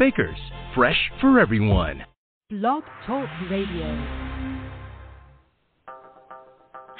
[0.00, 0.38] Bakers,
[0.74, 2.02] fresh for everyone.
[2.48, 3.84] Blog Talk Radio.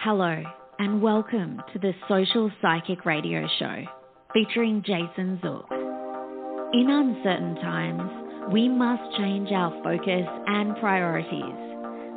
[0.04, 0.42] Hello,
[0.78, 3.84] and welcome to the Social Psychic Radio Show
[4.34, 5.64] featuring Jason Zuk.
[6.74, 11.56] In uncertain times, we must change our focus and priorities.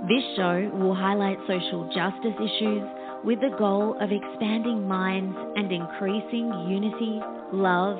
[0.10, 2.84] This show will highlight social justice issues
[3.24, 7.22] with the goal of expanding minds and increasing unity,
[7.54, 8.00] love,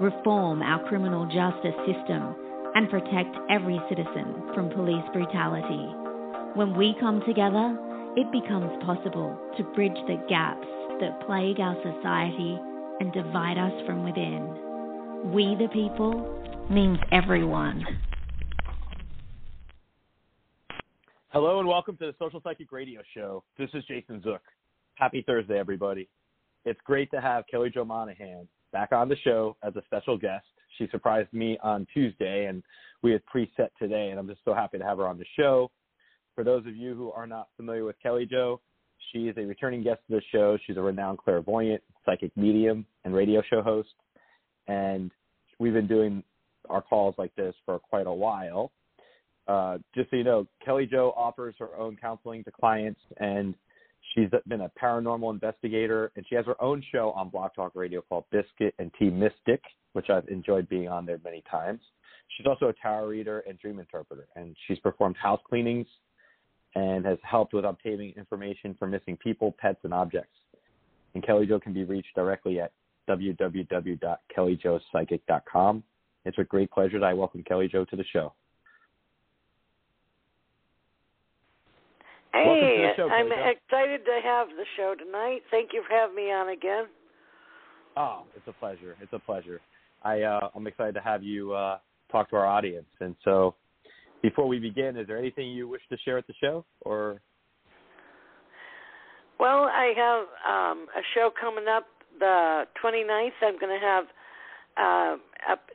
[0.00, 2.34] reform our criminal justice system,
[2.74, 5.92] and protect every citizen from police brutality.
[6.54, 7.76] When we come together,
[8.16, 10.66] it becomes possible to bridge the gaps
[11.00, 12.58] that plague our society
[13.00, 15.32] and divide us from within.
[15.32, 16.24] We the people
[16.70, 17.84] means everyone.
[21.28, 23.44] Hello and welcome to the Social Psychic Radio Show.
[23.58, 24.40] This is Jason Zuk.
[24.94, 26.08] Happy Thursday, everybody.
[26.64, 30.46] It's great to have Kelly Jo Monaghan back on the show as a special guest.
[30.78, 32.62] She surprised me on Tuesday, and
[33.02, 35.70] we had preset today, and I'm just so happy to have her on the show.
[36.34, 38.60] For those of you who are not familiar with Kelly Jo,
[39.12, 40.58] she is a returning guest to the show.
[40.66, 43.88] She's a renowned clairvoyant, psychic medium, and radio show host.
[44.68, 45.10] And
[45.58, 46.22] we've been doing
[46.68, 48.70] our calls like this for quite a while.
[49.48, 53.54] Uh, just so you know, Kelly Jo offers her own counseling to clients, and
[54.14, 58.02] she's been a paranormal investigator, and she has her own show on Blog Talk Radio
[58.02, 59.62] called Biscuit and Tea Mystic,
[59.92, 61.80] which I've enjoyed being on there many times.
[62.36, 65.86] She's also a tarot reader and dream interpreter, and she's performed house cleanings
[66.76, 70.36] and has helped with obtaining information for missing people, pets, and objects.
[71.14, 72.70] And Kelly Jo can be reached directly at
[73.08, 75.82] www.kellyjopsychic.com.
[76.24, 78.32] It's a great pleasure that I welcome Kelly Jo to the show.
[82.32, 85.40] Hey, show, I'm excited to have the show tonight.
[85.50, 86.84] Thank you for having me on again.
[87.96, 88.96] Oh, it's a pleasure.
[89.00, 89.60] It's a pleasure.
[90.02, 91.78] I uh, I'm excited to have you uh,
[92.10, 92.86] talk to our audience.
[93.00, 93.54] And so,
[94.22, 97.20] before we begin, is there anything you wish to share at the show, or
[99.38, 101.86] Well, I have um, a show coming up
[102.18, 103.30] the 29th.
[103.42, 104.04] I'm going to have
[104.76, 105.16] uh,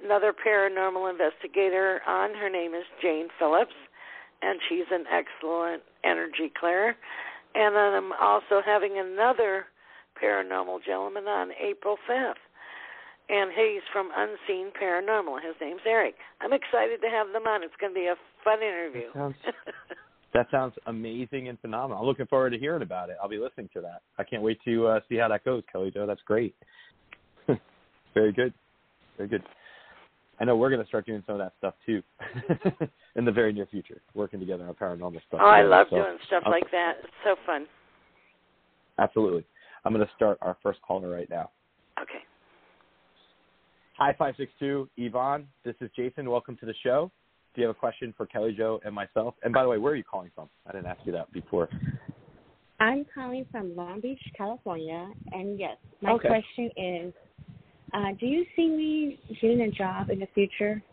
[0.03, 2.33] another paranormal investigator on.
[2.33, 3.73] Her name is Jane Phillips,
[4.45, 6.95] and she's an excellent energy clearer.
[7.55, 9.65] And then I'm also having another
[10.21, 12.33] paranormal gentleman on April 5th.
[13.27, 15.41] And he's from Unseen Paranormal.
[15.41, 16.13] His name's Eric.
[16.41, 17.63] I'm excited to have them on.
[17.63, 19.07] It's going to be a fun interview.
[19.07, 19.35] That sounds-
[20.33, 22.01] that sounds amazing and phenomenal.
[22.01, 23.15] I'm looking forward to hearing about it.
[23.21, 24.01] I'll be listening to that.
[24.19, 26.05] I can't wait to uh, see how that goes, Kelly Jo.
[26.05, 26.53] That's great.
[28.13, 28.53] Very good.
[29.17, 29.43] Very good.
[30.39, 32.01] I know we're going to start doing some of that stuff too
[33.15, 35.39] in the very near future, working together on paranormal stuff.
[35.41, 36.95] oh, I love So, doing stuff uh, like that.
[37.03, 37.65] It's so fun.
[38.99, 39.45] Absolutely.
[39.85, 41.51] I'm going to start our first caller right now.
[42.01, 42.23] Okay.
[43.97, 45.47] Hi, 562, Yvonne.
[45.63, 46.29] This is Jason.
[46.29, 47.11] Welcome to the show.
[47.53, 49.35] Do you have a question for Kelly Jo and myself?
[49.43, 50.49] And by the way, where are you calling from?
[50.67, 51.69] I didn't ask you that before.
[52.81, 56.27] I'm calling from Long Beach, California, and yes, my Okay.
[56.27, 57.13] question is,
[57.95, 60.83] uh, do you see me getting a job in the future?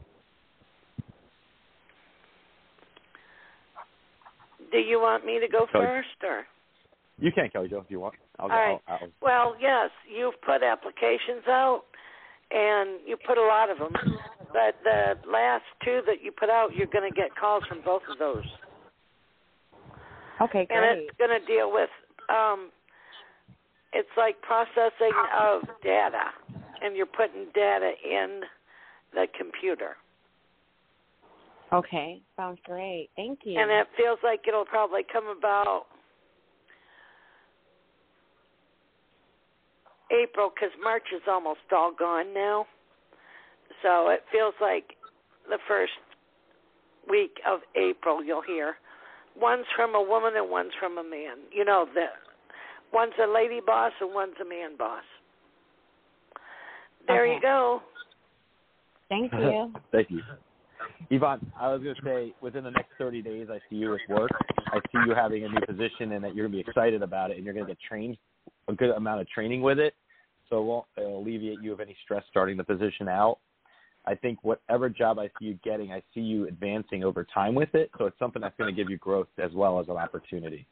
[4.70, 5.84] Do you want me to go Kelly.
[5.84, 6.44] first or?
[7.19, 8.14] You can, Kelly Jo, if you want.
[8.38, 8.81] I'll, All right.
[8.88, 11.82] I'll, I'll, Well, yes, you've put applications out,
[12.50, 13.93] and you put a lot of them.
[14.52, 18.02] But the last two that you put out, you're going to get calls from both
[18.10, 18.44] of those,
[20.40, 21.90] Okay, and it's going to deal with.
[22.28, 22.70] um
[23.93, 26.32] It's like processing of data,
[26.82, 28.40] and you're putting data in
[29.14, 29.96] the computer,
[31.73, 33.08] Okay, sounds great.
[33.17, 33.58] Thank you.
[33.58, 35.87] and it feels like it'll probably come about
[40.11, 42.67] April because March is almost all gone now.
[43.82, 44.96] So it feels like
[45.49, 45.93] the first
[47.08, 48.23] week of April.
[48.23, 48.76] You'll hear
[49.40, 51.38] one's from a woman and one's from a man.
[51.50, 52.06] You know the
[52.93, 55.05] one's a lady boss and one's a man boss.
[57.06, 57.34] There Okay.
[57.34, 57.82] you go.
[59.08, 59.72] Thank you.
[59.90, 60.22] Thank you.
[61.10, 64.00] Yvonne, I was going to say within the next 30 days, I see you with
[64.08, 64.31] work.
[64.72, 67.31] I see you having a new position and that you're going to be excited about
[67.31, 68.16] it and you're going to get trained,
[68.69, 69.94] a good amount of training with it.
[70.49, 73.38] So it won't it'll alleviate you of any stress starting the position out.
[74.04, 77.75] I think whatever job I see you getting, I see you advancing over time with
[77.75, 77.90] it.
[77.99, 80.66] So it's something that's going to give you growth as well as an opportunity.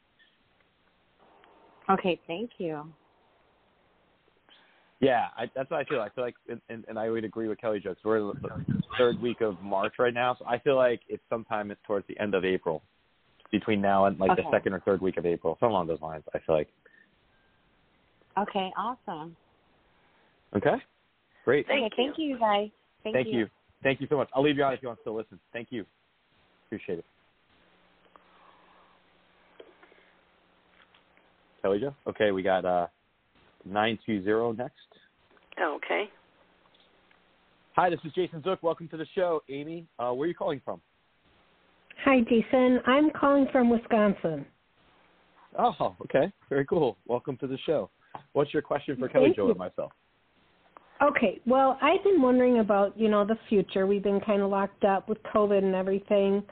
[1.89, 2.91] Okay, thank you.
[5.01, 5.99] Yeah, I, that's what I feel.
[5.99, 8.01] I feel like, and, and, and I would agree with Kelly Jokes.
[8.05, 11.71] We're in the third week of March right now, so I feel like it's sometime
[11.71, 12.83] it's towards the end of April,
[13.51, 16.23] between now and like the second or third week of April, something along those lines.
[16.35, 16.69] I feel like.
[18.37, 19.35] Okay, awesome.
[20.55, 20.75] Okay,
[21.45, 21.65] great.
[21.67, 22.69] Thank okay, thank you, guys.
[23.03, 23.47] Thank, Thank you.
[23.83, 24.29] Thank you so much.
[24.35, 25.39] I'll leave you on if you want to still listen.
[25.51, 25.83] Thank you.
[26.67, 27.05] Appreciate it.
[31.61, 31.95] Kelly Jo.
[32.07, 32.87] Okay, we got uh
[33.65, 34.75] nine two zero next.
[35.61, 36.09] Okay.
[37.75, 38.57] Hi, this is Jason Zuk.
[38.63, 39.85] Welcome to the show, Amy.
[39.99, 40.81] Uh, where are you calling from?
[42.03, 42.79] Hi, Jason.
[42.87, 44.45] I'm calling from Wisconsin.
[45.57, 46.31] Oh, okay.
[46.49, 46.97] Very cool.
[47.05, 47.89] Welcome to the show.
[48.33, 49.49] What's your question for Kelly Thank Joe you.
[49.51, 49.91] and myself?
[51.01, 53.87] Okay, well, I've been wondering about, you know, the future.
[53.87, 56.43] We've been kind of locked up with COVID and everything.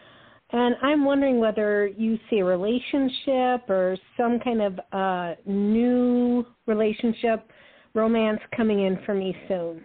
[0.51, 7.47] And I'm wondering whether you see a relationship or some kind of uh new relationship
[7.99, 9.81] romance coming in for me soon.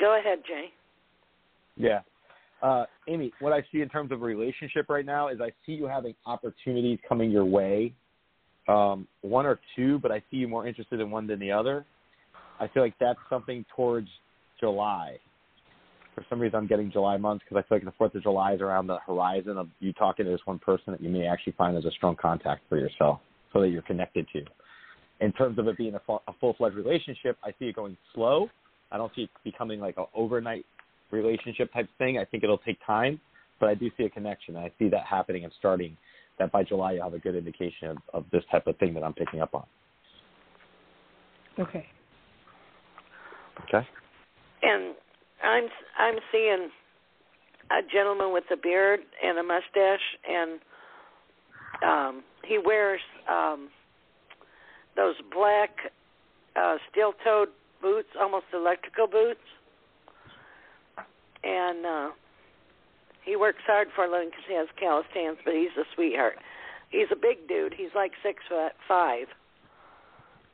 [0.00, 0.66] Go ahead, Jay.
[1.76, 2.00] Yeah.
[2.62, 5.72] Uh, Amy, what I see in terms of a relationship right now is I see
[5.72, 7.92] you having opportunities coming your way,
[8.68, 11.84] um, one or two, but I see you more interested in one than the other.
[12.60, 14.08] I feel like that's something towards
[14.60, 15.18] July.
[16.14, 18.52] For some reason, I'm getting July months because I feel like the Fourth of July
[18.52, 21.54] is around the horizon of you talking to this one person that you may actually
[21.54, 23.18] find as a strong contact for yourself,
[23.52, 24.44] so that you're connected to.
[25.22, 28.48] In terms of it being a, fu- a full-fledged relationship, I see it going slow.
[28.90, 30.66] I don't see it becoming like an overnight
[31.12, 32.18] relationship type thing.
[32.18, 33.20] I think it'll take time,
[33.60, 34.56] but I do see a connection.
[34.56, 35.96] I see that happening and starting.
[36.40, 39.04] That by July you'll have a good indication of, of this type of thing that
[39.04, 39.64] I'm picking up on.
[41.58, 41.86] Okay.
[43.68, 43.86] Okay.
[44.62, 44.94] And
[45.44, 45.64] I'm
[45.98, 46.68] I'm seeing
[47.70, 50.60] a gentleman with a beard and a mustache, and
[51.86, 53.68] um, he wears um,
[54.96, 55.92] those black
[56.56, 57.48] uh, steel-toed
[57.80, 59.40] boots, almost electrical boots,
[61.42, 62.10] and uh,
[63.24, 66.38] he works hard for a living because he has calloused hands, but he's a sweetheart.
[66.90, 67.74] He's a big dude.
[67.74, 69.26] He's like six foot five,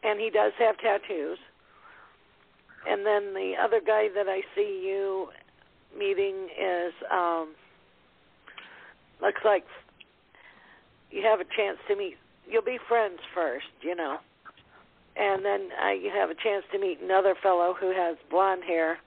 [0.03, 1.39] and he does have tattoos.
[2.89, 5.29] And then the other guy that I see you
[5.99, 7.55] meeting is um
[9.21, 9.65] looks like
[11.11, 12.17] you have a chance to meet
[12.49, 14.19] you'll be friends first, you know.
[15.17, 18.99] And then uh, you have a chance to meet another fellow who has blonde hair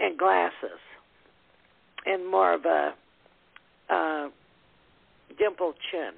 [0.00, 0.80] and glasses
[2.06, 2.94] and more of a
[3.90, 4.28] uh
[5.38, 6.12] dimpled chin.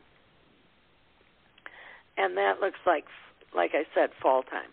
[2.16, 3.04] And that looks like
[3.54, 4.70] like I said fall time.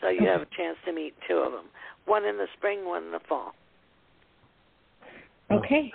[0.00, 1.66] So you have a chance to meet two of them.
[2.06, 3.52] One in the spring, one in the fall.
[5.50, 5.92] Okay.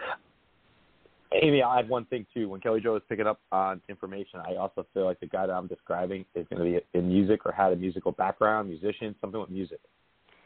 [1.34, 2.50] Amy, I'll add one thing too.
[2.50, 5.54] When Kelly Jo is picking up on information, I also feel like the guy that
[5.54, 9.40] I'm describing is going to be in music or had a musical background, musician, something
[9.40, 9.80] with music.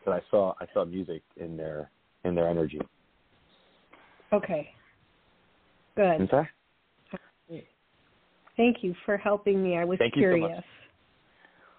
[0.06, 1.92] But I saw I saw music in their
[2.24, 2.82] in their energy.
[4.32, 4.70] Okay.
[5.96, 6.22] Good.
[6.22, 6.50] Okay.
[8.56, 9.78] Thank you for helping me.
[9.78, 10.64] I was Thank you so curious.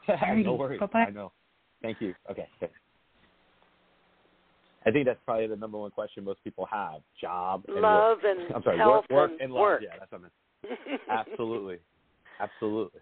[0.08, 0.18] much.
[0.44, 0.80] No worries.
[0.80, 1.04] Bye-bye.
[1.04, 1.30] I know.
[1.82, 2.14] Thank you.
[2.30, 2.48] Okay.
[2.58, 2.74] thanks.
[4.86, 8.36] I think that's probably the number one question most people have: job, and Love work.
[8.38, 9.60] and I'm sorry, health work, work and and love.
[9.60, 9.82] work.
[9.84, 11.00] Yeah, that's what I meant.
[11.10, 11.78] Absolutely,
[12.40, 13.00] absolutely.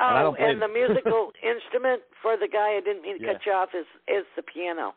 [0.00, 3.32] Oh, And and the musical instrument for the guy I didn't mean to Yeah.
[3.34, 4.94] cut you off is is the piano.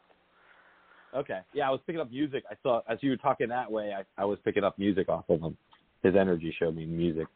[1.14, 1.40] Okay.
[1.54, 2.44] Yeah, I was picking up music.
[2.50, 5.26] I saw as you were talking that way, I, I was picking up music off
[5.30, 5.58] of him.
[6.04, 7.28] His energy showed me music.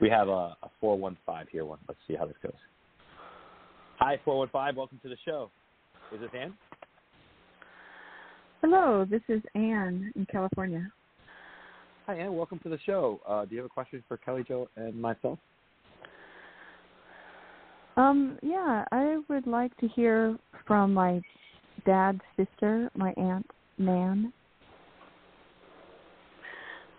[0.00, 1.64] We have a, a four one five here.
[1.64, 1.78] One.
[1.88, 2.52] Let's see how this goes.
[3.98, 4.76] Hi, four one five.
[4.76, 5.50] Welcome to the show.
[6.14, 6.54] Is this Ann?
[8.66, 10.90] Hello, this is Anne in California.
[12.06, 12.34] Hi, Anne.
[12.34, 13.20] Welcome to the show.
[13.28, 15.38] Uh, do you have a question for Kelly Jo and myself?
[17.98, 21.20] Um, yeah, I would like to hear from my
[21.84, 24.32] dad's sister, my aunt Nan.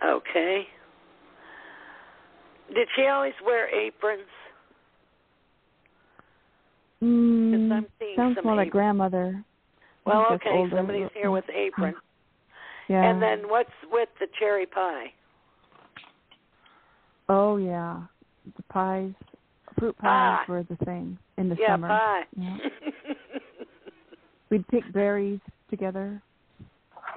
[0.06, 0.68] Okay.
[2.76, 4.22] Did she always wear aprons?
[7.04, 9.44] Mm, I'm sounds some more like grandmother.
[10.06, 10.76] Well, okay, older.
[10.78, 11.96] somebody's here with apron.
[12.88, 13.04] Yeah.
[13.10, 15.06] And then what's with the cherry pie?
[17.28, 18.02] Oh yeah,
[18.56, 19.12] the pies,
[19.80, 20.46] fruit pies Ah.
[20.48, 21.88] were the thing in the yeah, summer.
[21.88, 22.22] pie.
[22.38, 22.58] Yeah.
[24.52, 25.40] We'd pick berries
[25.72, 26.22] together.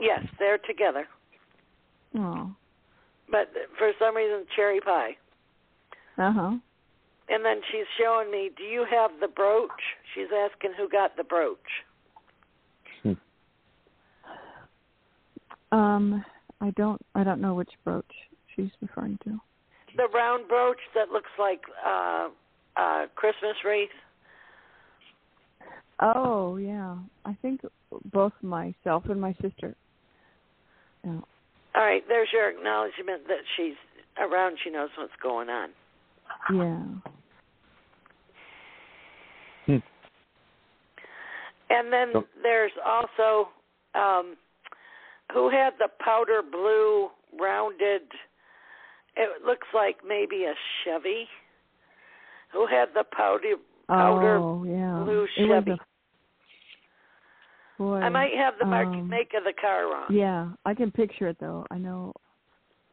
[0.00, 1.07] yes, they're together.
[2.16, 2.50] Oh.
[3.30, 5.16] But for some reason, cherry pie.
[6.16, 6.52] Uh huh.
[7.28, 9.68] And then she's showing me, do you have the brooch?
[10.14, 11.59] She's asking who got the brooch.
[15.73, 16.25] Um,
[16.61, 17.01] I don't.
[17.15, 18.05] I don't know which brooch
[18.55, 19.39] she's referring to.
[19.97, 22.29] The round brooch that looks like uh
[22.77, 23.89] uh Christmas wreath.
[26.01, 27.61] Oh yeah, I think
[28.13, 29.75] both myself and my sister.
[31.05, 31.21] Yeah.
[31.75, 33.75] All right, there's your acknowledgement that she's
[34.19, 34.59] around.
[34.65, 35.71] She knows what's going on.
[36.53, 36.83] Yeah.
[41.71, 43.51] And then there's also
[43.95, 44.37] um
[45.32, 47.08] who had the powder blue
[47.38, 48.02] rounded
[49.18, 50.54] it looks like maybe a
[50.85, 51.26] Chevy.
[52.52, 53.56] Who had the powder
[53.88, 55.02] powder oh yeah.
[55.04, 55.73] blue Chevy?
[55.73, 55.76] a,
[57.76, 57.97] boy.
[57.97, 60.06] I might have the mark, um, make of the car wrong.
[60.11, 61.66] Yeah, I can picture it though.
[61.70, 62.12] I know.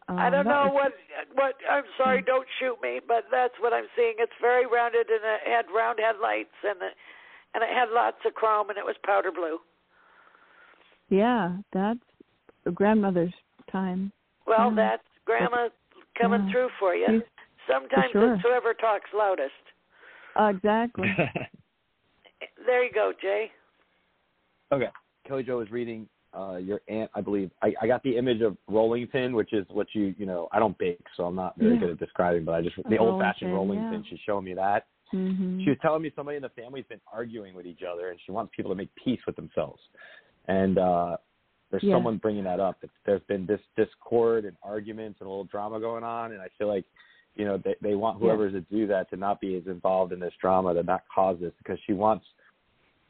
[0.08, 0.92] Um, I don't know was-
[1.36, 4.16] what what I'm sorry, don't shoot me, but that's what I'm seeing.
[4.18, 6.94] It's very rounded and it had round headlights and it
[7.54, 9.60] and it had lots of chrome and it was powder blue.
[11.10, 12.00] Yeah, that's
[12.72, 13.34] grandmother's
[13.72, 14.12] time.
[14.48, 14.76] Well, Yeah.
[14.76, 15.70] that's grandma
[16.20, 16.52] coming Yeah.
[16.52, 17.06] through for you.
[17.08, 17.30] She's-
[17.68, 18.36] Sometimes sure.
[18.36, 19.54] it's whoever talks loudest.
[20.40, 21.10] Uh, exactly.
[22.66, 23.52] There you go, Jay.
[24.72, 24.90] okay.
[25.28, 26.08] Kelly Jo was reading
[26.38, 27.50] uh, your aunt, I believe.
[27.62, 30.60] I, I got the image of rolling pin, which is what you, you know, I
[30.60, 31.80] don't bake, so I'm not very Yeah.
[31.80, 33.92] good at describing, but I just, the old fashioned rolling yeah.
[33.92, 34.04] pin.
[34.10, 34.86] She's showing me that.
[35.12, 38.20] hmm She was telling me somebody in the family's been arguing with each other, and
[38.26, 39.82] she wants people to make peace with themselves.
[40.48, 41.18] And uh,
[41.76, 41.96] there's Yeah.
[41.96, 42.82] someone bringing that up.
[43.06, 46.70] There's been this discord and arguments and a little drama going on, and I feel
[46.70, 46.86] like,
[47.36, 48.28] you know, they they want Yeah.
[48.30, 51.38] whoever's to do that to not be as involved in this drama, to not cause
[51.42, 52.26] this, because she wants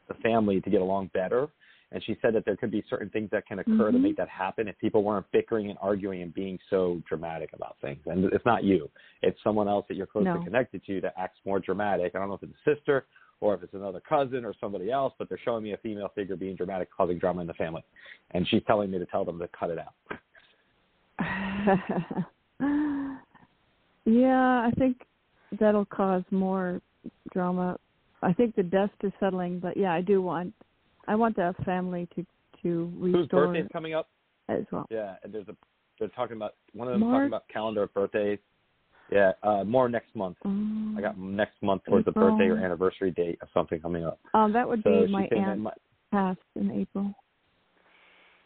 [0.08, 1.48] the family to get along better.
[1.92, 4.02] And she said that there could be certain things that can occur to Mhm.
[4.02, 8.02] make that happen if people weren't bickering and arguing and being so dramatic about things.
[8.08, 8.90] And it's not you;
[9.22, 10.44] it's someone else that you're closely No.
[10.44, 12.16] connected to that acts more dramatic.
[12.16, 13.06] I don't know if it's a sister
[13.42, 16.36] or if it's another cousin or somebody else, but they're showing me a female figure
[16.36, 17.84] being dramatic, causing drama in the family.
[18.32, 19.94] And she's telling me to tell them to cut it out.
[24.06, 24.98] yeah, I think
[25.60, 26.82] that'll cause more
[27.32, 27.77] drama.
[28.22, 30.54] I think the dust is settling, but yeah, I do want
[31.08, 32.25] I want the family to
[32.63, 33.22] to restore.
[33.22, 34.10] Whose birthday's coming up?
[34.50, 34.86] as well.
[34.89, 35.56] Yeah, and there's a
[36.00, 37.13] they're talking about one of them March?
[37.13, 38.39] talking about calendar of birthdays.
[39.12, 40.38] Yeah, uh more next month.
[40.46, 44.20] Um, I got next month towards the birthday or anniversary date of something coming up.
[44.34, 45.72] um that would So be my aunt my,
[46.12, 47.14] passed in April.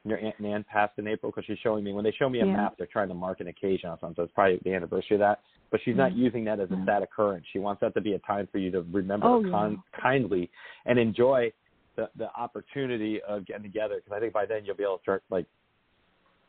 [0.06, 2.46] your aunt Nan passed in April because she's showing me when they show me a
[2.46, 2.54] Yeah.
[2.54, 4.16] map, they're trying to mark an occasion or something.
[4.16, 5.40] So it's probably the anniversary of that.
[5.72, 6.18] But she's not Mm.
[6.18, 6.86] using that as a Yeah.
[6.86, 7.46] sad occurrence.
[7.52, 10.50] She wants that to be a time for you to remember Oh, con- kindly
[10.86, 11.54] and enjoy
[11.96, 13.96] the the opportunity of getting together.
[13.98, 15.46] Because I think by then you'll be able to start like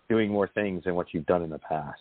[0.09, 2.01] doing more things than what you've done in the past.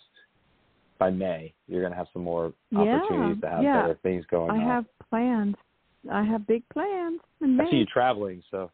[1.00, 3.80] By May, you're going to have some more Yeah, opportunities to have yeah.
[3.80, 4.60] better things going I on.
[4.60, 5.56] I have plans.
[6.12, 8.70] I have big plans in I see you traveling, so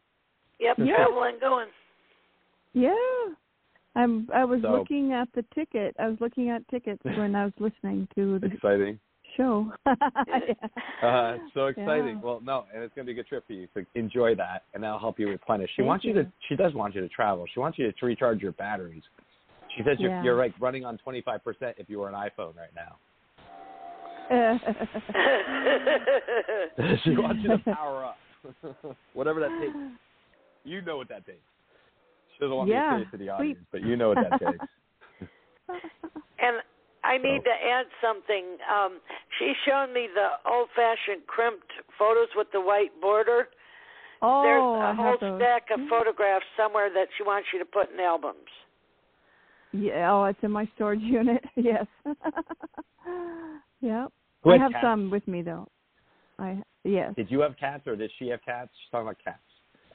[0.59, 0.95] Yep, Yeah.
[0.97, 1.69] traveling, going.
[2.73, 2.93] Yeah.
[3.95, 5.95] I'm I was So- looking at the ticket.
[5.99, 8.99] I was looking at tickets when I was listening to the exciting.
[9.37, 9.71] show.
[9.85, 10.53] yeah.
[11.01, 12.15] Uh, so exciting.
[12.17, 12.21] Yeah.
[12.21, 13.67] Well, no, and it's going to be a good trip for you.
[13.73, 15.69] So enjoy that, and that'll help you replenish.
[15.71, 16.13] She Thank wants you.
[16.13, 16.23] you.
[16.23, 16.31] to.
[16.49, 17.45] She does want you to travel.
[17.53, 19.03] She wants you to recharge your batteries.
[19.77, 20.23] She says you're, Yeah.
[20.23, 21.39] you're like running on 25%
[21.77, 22.97] if you were an iPhone right now.
[27.03, 28.17] she wants you to power up,
[29.13, 29.75] whatever that takes.
[30.65, 31.39] You know what that takes.
[32.33, 33.31] She doesn't want Yeah, me to say it to the sleep.
[33.31, 34.65] audience, but you know what that takes.
[36.39, 36.61] and
[37.03, 38.57] I need to add something.
[38.67, 38.99] Um,
[39.39, 43.47] she's shown me the old-fashioned crimped photos with the white border.
[44.21, 47.91] oh, There's I a whole stack of photographs somewhere that she wants you to put
[47.93, 48.49] in albums.
[49.73, 51.43] Yeah, oh, it's in my storage unit.
[51.55, 51.85] Yes.
[53.81, 54.11] yep.
[54.43, 54.83] Who I have cats?
[54.83, 55.67] some with me though.
[56.39, 57.13] I yes.
[57.15, 58.69] Did you have cats or did she have cats?
[58.83, 59.39] She's talking about cats.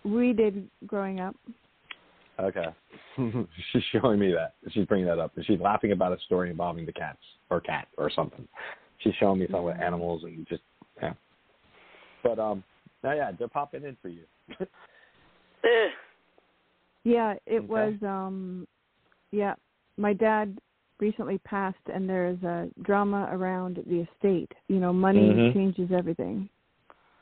[0.05, 1.37] We did growing up.
[2.41, 2.67] Okay.
[3.73, 4.55] She's showing me that.
[4.73, 5.33] She's bringing that up.
[5.43, 8.49] She's laughing about a story involving the cats or cat or something.
[8.99, 10.62] She's showing me something with animals and just
[11.00, 11.12] yeah.
[12.23, 12.64] But um,
[13.05, 14.25] now yeah, they're popping in for you.
[17.05, 17.67] Yeah, it Okay.
[17.67, 18.67] was um
[19.33, 19.55] yeah,
[19.97, 20.59] my dad
[21.01, 24.53] recently passed and there's a drama around the estate.
[24.69, 25.53] You know, money Mhm.
[25.53, 26.49] changes everything.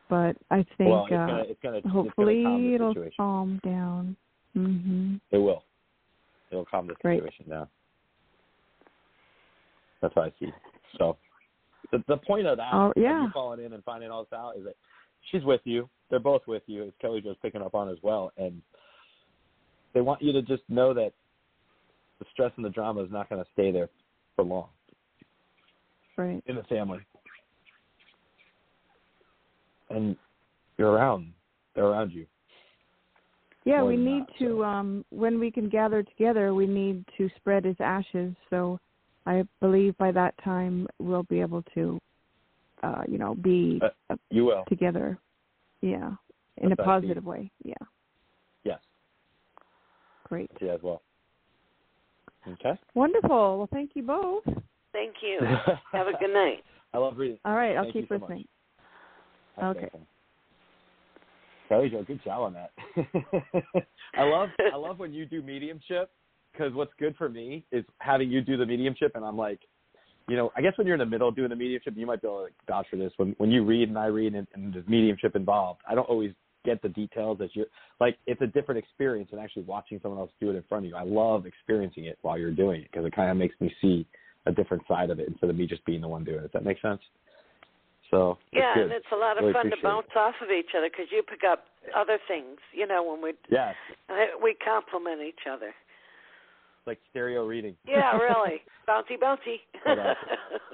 [0.09, 3.17] But I think well, it's uh gonna it's gonna hopefully gonna calm it'll situation.
[3.17, 4.17] calm down.
[4.57, 5.21] Mhm.
[5.31, 5.65] It will.
[6.51, 7.69] It'll calm the situation down.
[10.01, 10.53] That's what I see.
[10.99, 11.17] So
[11.93, 13.23] the the point of that, Oh, yeah.
[13.23, 14.77] you calling in and finding all this out, is that
[15.31, 15.89] she's with you.
[16.09, 18.61] They're both with you, as Kelly Jo's picking up on as well, and
[19.93, 21.13] they want you to just know that
[22.21, 23.89] the stress and the drama is not going to stay there
[24.37, 24.69] for long
[26.17, 26.43] Right.
[26.47, 27.01] in the family.
[29.89, 30.17] And
[30.79, 31.33] you're around.
[31.75, 32.27] They're around you.
[33.65, 34.65] Yeah, we need that, to so.
[34.65, 38.35] um when we can gather together, we need to spread his ashes.
[38.51, 38.79] So
[39.27, 42.01] I believe by that time we'll be able to
[42.83, 44.65] uh you know be Uh, You will.
[44.69, 45.19] together.
[45.81, 46.13] Yeah.
[46.59, 47.51] In That's a positive way.
[47.65, 47.75] Yeah.
[48.65, 48.81] Yes.
[50.25, 50.51] Great.
[50.61, 51.03] You as well.
[52.49, 52.73] Okay.
[52.95, 53.59] Wonderful.
[53.59, 54.45] Well, thank you both.
[54.93, 55.41] Thank you.
[55.93, 56.65] Have a good night.
[56.93, 57.39] I love reading.
[57.45, 58.45] All right, I'll Thank keep listening.
[59.57, 59.87] That's Okay.
[59.87, 60.07] awesome.
[61.69, 62.73] Kelly Jo, good job on that.
[64.17, 66.11] I love I love when you do mediumship
[66.53, 69.61] because what's good for me is having you do the mediumship, and I'm like,
[70.29, 72.27] you know, I guess when you're in the middle doing the mediumship, you might be
[72.27, 73.13] able to like, vouch for this.
[73.19, 76.33] When when you read and I read and, and there's mediumship involved, I don't always
[76.65, 77.67] get the details that you're
[78.01, 78.19] like.
[78.27, 80.97] It's a different experience than actually watching someone else do it in front of you.
[80.97, 84.07] I love experiencing it while you're doing it because it kind of makes me see
[84.47, 86.43] a different side of it instead of me just being the one doing it.
[86.43, 87.01] Does that make sense?
[88.11, 89.93] So Yeah, and it's a lot of Really fun to appreciate it.
[89.93, 92.59] bounce off of each other because you pick up other things.
[92.73, 93.75] You know, when we Yes,
[94.43, 95.73] we complement each other.
[96.87, 97.77] like stereo reading.
[97.87, 98.63] Yeah, really.
[98.89, 99.61] bouncy, bouncy.
[99.85, 100.17] Hold on.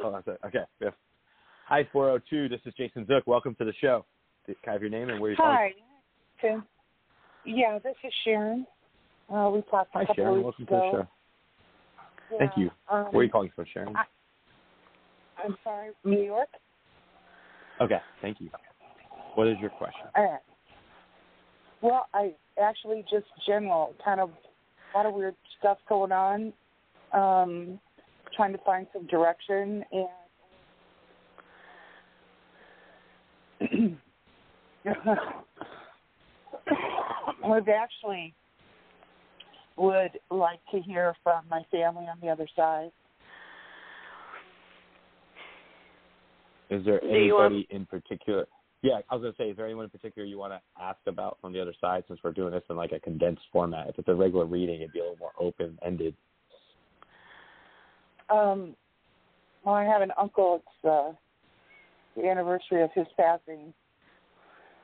[0.01, 0.47] Hold on a.
[0.47, 0.65] Okay.
[0.81, 0.91] Yeah.
[1.69, 2.49] Hi, 402.
[2.49, 3.23] This is Jason Zuk.
[3.27, 4.07] Welcome to the show.
[4.47, 5.73] Can I have your name and where you're Hi,
[6.41, 6.65] Tim.
[7.45, 8.67] Yeah, this is Sharon.
[9.33, 10.39] Uh, we talked a Hi, couple Sharon.
[10.39, 11.09] of Welcome weeks to the ago.
[12.31, 12.39] show.
[12.39, 12.71] Thank you.
[12.91, 13.97] Um, Where are you calling from, Sharon?
[13.97, 14.05] I-
[15.43, 16.49] I'm sorry, New York.
[17.81, 18.01] Okay.
[18.23, 18.51] Thank you.
[19.35, 20.07] What is your question?
[20.15, 20.41] All right.
[21.83, 24.31] Well, I actually just general kind of
[24.95, 26.53] a lot of weird stuff going on.
[27.13, 27.81] Um,
[28.35, 29.85] trying to find some direction
[33.61, 33.99] and
[37.45, 38.35] would actually
[39.77, 42.91] would like to hear from my family on the other side.
[46.71, 48.47] Is there Do you want- anybody in particular?
[48.83, 51.39] Yeah, I was gonna say, is there anyone in particular you want to ask about
[51.41, 52.05] from the other side?
[52.09, 54.93] Since we're doing this in like a condensed format, if it's a regular reading, it'd
[54.93, 56.15] be a little more open ended.
[58.29, 58.77] Um,
[59.65, 60.63] well, I have an uncle.
[60.63, 61.13] It's uh,
[62.17, 63.73] the anniversary of his passing.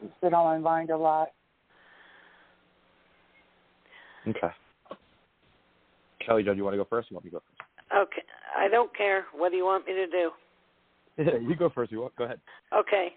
[0.02, 1.28] It's been on my mind a lot.
[4.26, 4.48] Okay.
[6.24, 7.10] Kelly, Joe, do you want to go first?
[7.10, 7.68] Or you want me to go first?
[7.94, 8.22] okay,
[8.56, 9.26] I don't care.
[9.34, 10.30] What do you want me to do?
[11.16, 11.42] first?
[11.48, 11.92] you go first.
[11.92, 12.16] You want?
[12.16, 12.40] Go ahead.
[12.74, 13.08] Okay.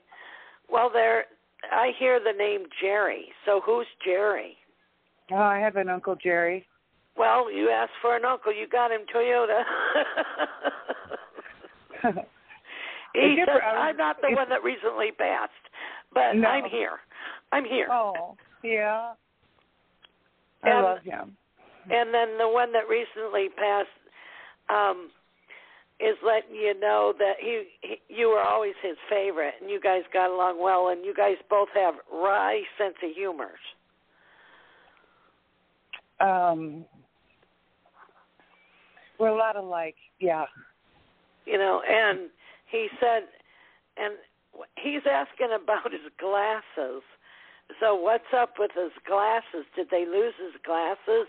[0.69, 1.25] Well, there.
[1.71, 3.25] I hear the name Jerry.
[3.45, 4.57] So who's Jerry?
[5.31, 6.65] Oh, I have an uncle Jerry.
[7.17, 8.53] Well, you asked for an uncle.
[8.53, 9.63] You got him Toyota.
[13.13, 13.47] he says.
[13.49, 15.51] I was- I'm not the one that recently passed,
[16.15, 16.47] but No.
[16.47, 16.99] I'm here.
[17.51, 17.87] I'm here.
[17.91, 19.13] oh, yeah.
[20.63, 21.37] I And- love him.
[21.91, 23.89] And then the one that recently passed
[24.69, 25.11] um
[25.99, 30.01] is letting you know that he, he you were always his favorite and you guys
[30.11, 33.59] got along well and you guys both have wry sense of humors.
[36.19, 36.85] Um,
[39.19, 39.95] we're a lot alike.
[40.19, 40.45] Yeah.
[41.45, 42.29] You know, and
[42.71, 43.23] he said
[43.97, 44.15] and
[44.77, 47.03] he's asking about his glasses.
[47.79, 49.65] So what's up with his glasses?
[49.75, 51.27] Did they lose his glasses?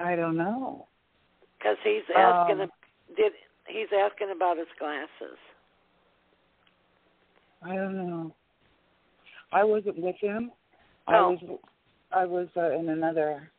[0.00, 0.86] I don't know.
[1.58, 2.70] Because he's asking Um,
[3.16, 3.32] did
[3.66, 5.38] he's asking about his glasses.
[7.62, 8.34] I don't know.
[9.52, 10.52] I wasn't with him.
[11.06, 11.30] I Oh.
[11.30, 11.60] was
[12.12, 13.50] I was uh, in another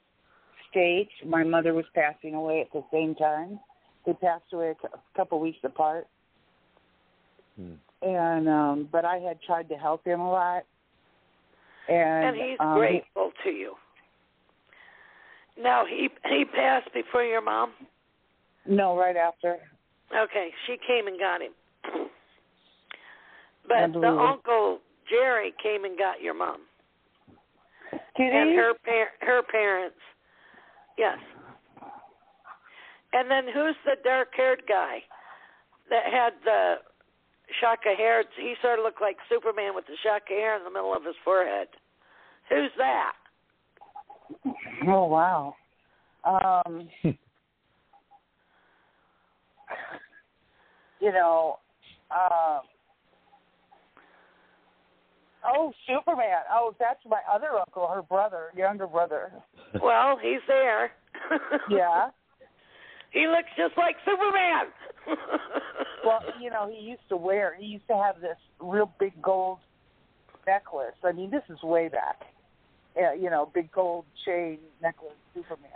[0.69, 1.10] state.
[1.26, 3.60] My mother was passing away at the same time.
[4.06, 6.08] They passed away a cou- a couple weeks apart.
[7.56, 7.76] Hmm.
[8.06, 10.63] And um but I had tried to help him a lot.
[11.89, 13.74] And, and he's um, grateful to you.
[15.62, 17.72] Now he he passed before your mom.
[18.68, 19.58] No, right after.
[20.15, 21.52] Okay, she came and got him.
[23.68, 26.62] But the uncle Jerry came and got your mom
[28.15, 28.56] Did and he?
[28.56, 29.98] her par- her parents.
[30.98, 31.18] Yes.
[33.13, 35.00] And then who's the dark-haired guy
[35.89, 36.76] that had the
[37.62, 38.23] shock of hair?
[38.39, 41.03] He sort of looked like Superman with the shock of hair in the middle of
[41.03, 41.67] his forehead.
[42.49, 43.13] Who's that?
[44.88, 45.55] Oh wow.
[46.25, 46.89] Um
[50.99, 51.60] you know,
[52.12, 52.62] um
[55.47, 56.41] Oh, Superman.
[56.51, 59.31] Oh, that's my other uncle, her brother, younger brother.
[59.81, 60.91] Well, he's there.
[61.69, 62.08] Yeah.
[63.12, 64.71] he looks just like Superman.
[66.06, 67.56] Well, you know, he used to wear.
[67.58, 69.60] He used to have this real big gold
[70.48, 70.96] necklace.
[71.04, 72.22] I mean, this is way back.
[72.96, 75.68] Yeah, you know, big gold chain necklace, Superman.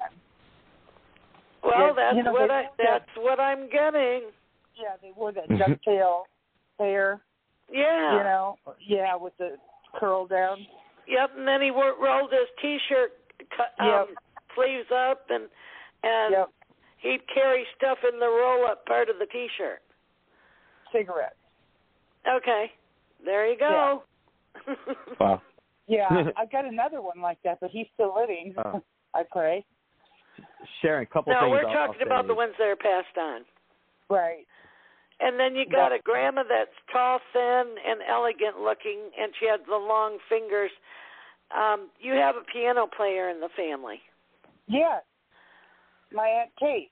[1.63, 4.31] well, Yeah, that's you know, what I wore that- that's what I'm getting.
[4.75, 5.59] Yeah, they wore that Mhm.
[5.59, 6.23] ducktail
[6.79, 7.19] hair.
[7.69, 8.17] Yeah.
[8.17, 9.59] You know, yeah, with the
[9.95, 10.65] curl down.
[11.07, 13.11] Yep, and then he wore, rolled his t-shirt
[13.49, 14.09] cut, um, Yep.
[14.55, 15.49] sleeves up, and
[16.03, 16.49] and Yep.
[17.01, 19.79] He'd carry stuff in the roll-up part of the t-shirt.
[20.91, 21.35] Cigarettes.
[22.27, 22.71] Okay,
[23.23, 24.03] there you go.
[25.19, 25.41] Wow.
[25.87, 26.07] Yeah,
[26.37, 28.53] I've got another one like that, but he's still living.
[28.63, 28.83] Oh.
[29.15, 29.65] I pray.
[30.81, 31.51] Sharon, a couple no, things.
[31.51, 33.41] we're I'll- talking I'll about the ones that are passed on.
[34.09, 34.45] Right.
[35.19, 35.97] And then you got Yeah.
[35.97, 40.71] a grandma that's tall, thin, and elegant looking, and she had the long fingers.
[41.51, 44.01] Um, you have a piano player in the family.
[44.67, 45.01] Yes.
[46.13, 46.91] My aunt Kate.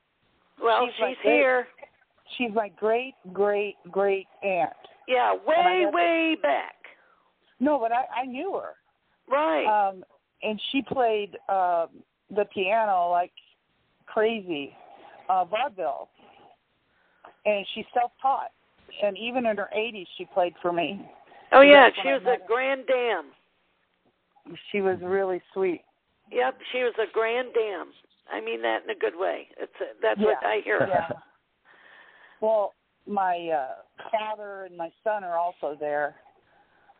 [0.62, 1.68] Well, She's she's, great- here.
[2.38, 4.74] She's my great great great aunt.
[5.08, 6.76] Yeah, way, way back.
[7.60, 8.74] No, but I I knew her.
[9.30, 9.66] Right.
[9.66, 10.04] Um,
[10.44, 11.88] and she played uh,
[12.36, 13.32] the piano like
[14.06, 14.74] crazy,
[15.30, 16.10] uh, vaudeville.
[17.46, 18.52] And she's self-taught.
[19.04, 21.02] And even in her 80s, she played for me.
[21.54, 22.38] oh yeah, she was a her.
[22.48, 23.32] grand dame.
[24.72, 25.82] She was really sweet.
[26.32, 27.88] Yep, she was a grand dame.
[28.32, 29.48] I mean that in a good way.
[29.58, 30.88] It's a, that's what I hear.
[30.90, 31.10] Yeah.
[32.42, 32.74] Well,
[33.08, 36.16] my uh, father and my son are also there.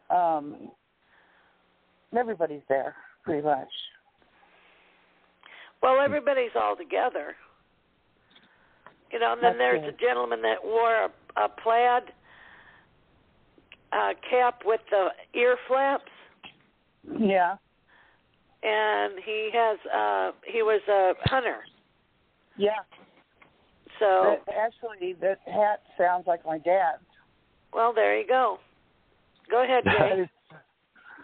[0.10, 0.70] Um,
[2.18, 3.68] everybody's there, pretty much.
[5.84, 7.36] Well, everybody's all together.
[9.12, 9.94] You know, and then That's there's good.
[9.94, 12.04] a gentleman that wore a, a plaid
[13.94, 15.10] uh, cap with the
[15.40, 16.12] ear flaps,
[17.20, 17.56] Yeah.
[18.64, 21.60] And he has uh he was a hunter.
[22.58, 22.72] Yeah.
[24.00, 27.02] So, That, actually, that hat sounds like my dad's.
[27.74, 28.60] well, there you go.
[29.50, 30.30] Go ahead, Jay.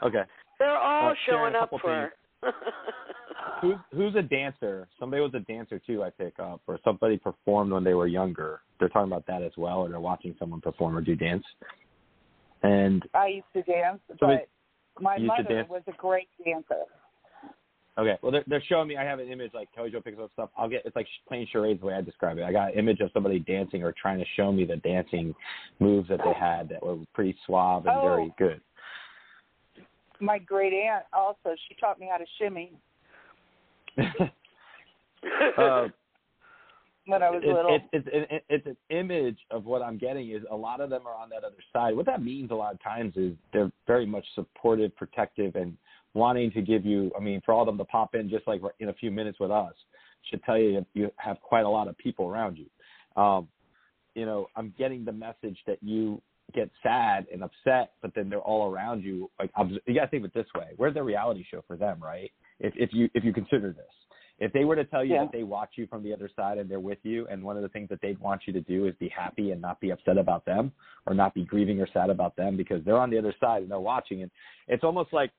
[0.04, 0.24] okay.
[0.60, 2.12] They're all Uh, showing up for.
[3.62, 4.88] Who's who's a dancer?
[5.00, 6.04] Somebody was a dancer too.
[6.04, 8.62] I pick up, or somebody performed when they were younger.
[8.80, 11.44] They're talking about that as well, or they're watching someone perform or do dance.
[12.64, 14.48] And I used to dance, but
[15.00, 16.84] my mother was a great dancer.
[17.98, 18.98] Okay, well they're they're showing me.
[18.98, 20.50] I have an image like Kelly Jo picks up stuff.
[20.58, 22.44] I'll get it's like playing charades the way I describe it.
[22.44, 25.34] I got an image of somebody dancing or trying to show me the dancing
[25.80, 28.02] moves that they had that were pretty suave and Oh.
[28.02, 28.62] very good.
[30.20, 32.72] My great aunt also, she taught me how to shimmy
[35.58, 35.88] uh,
[37.06, 37.76] when I was it's, little.
[37.76, 41.06] It's, it's, it's, it's an image of what I'm getting is a lot of them
[41.06, 41.96] are on that other side.
[41.96, 45.78] What that means a lot of times is they're very much supportive, protective, and
[46.14, 47.12] wanting to give you.
[47.18, 49.40] I mean, for all of them to pop in just like in a few minutes
[49.40, 49.74] with us
[50.30, 53.22] should tell you you have quite a lot of people around you.
[53.22, 53.48] Um,
[54.16, 56.22] you know, I'm getting the message that you
[56.54, 59.30] get sad and upset, but then they're all around you.
[59.40, 59.50] Like,
[59.86, 62.32] you got to think of it this way: we're the reality show for them, right?
[62.60, 63.86] If if you if you consider this,
[64.40, 65.24] if they were to tell you Yeah.
[65.24, 67.64] that they watch you from the other side and they're with you, and one of
[67.64, 70.18] the things that they'd want you to do is be happy and not be upset
[70.18, 70.72] about them,
[71.08, 73.72] or not be grieving or sad about them because they're on the other side and
[73.72, 74.32] they're watching, and
[74.68, 75.32] it's almost like,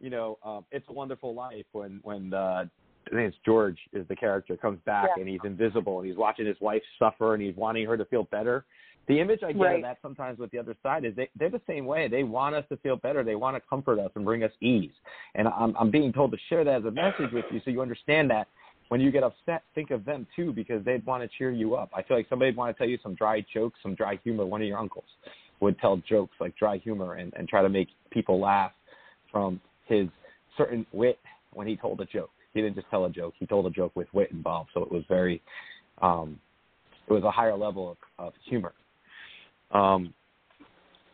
[0.00, 2.64] you know, um, it's a Wonderful Life when when uh,
[3.06, 5.20] I think it's George is the character comes back Yeah.
[5.20, 8.24] and he's invisible and he's watching his wife suffer and he's wanting her to feel
[8.24, 8.64] better.
[9.08, 9.76] The image I get Right.
[9.76, 12.08] of that sometimes with the other side is they they're the same way.
[12.08, 13.22] They want us to feel better.
[13.22, 14.92] They want to comfort us and bring us ease.
[15.34, 17.80] And I'm I'm being told to share that as a message with you so you
[17.80, 18.48] understand that
[18.88, 21.90] when you get upset, think of them too because they'd want to cheer you up.
[21.94, 24.44] I feel like somebody'd want to tell you some dry jokes, some dry humor.
[24.46, 25.04] One of your uncles
[25.60, 28.72] would tell jokes like dry humor and, and try to make people laugh
[29.32, 30.08] from his
[30.56, 31.18] certain wit
[31.52, 32.30] when he told a joke.
[32.54, 34.70] He didn't just tell a joke; he told a joke with wit involved.
[34.74, 35.42] So it was very,
[36.00, 36.38] um,
[37.08, 38.72] it was a higher level of, of humor.
[39.72, 40.14] Um,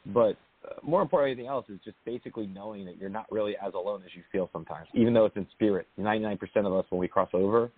[0.06, 3.54] but uh, more important than anything else is just basically knowing that you're not really
[3.64, 5.86] as alone as you feel sometimes, even though it's in spirit.
[5.98, 7.70] 99% of us, when we cross over,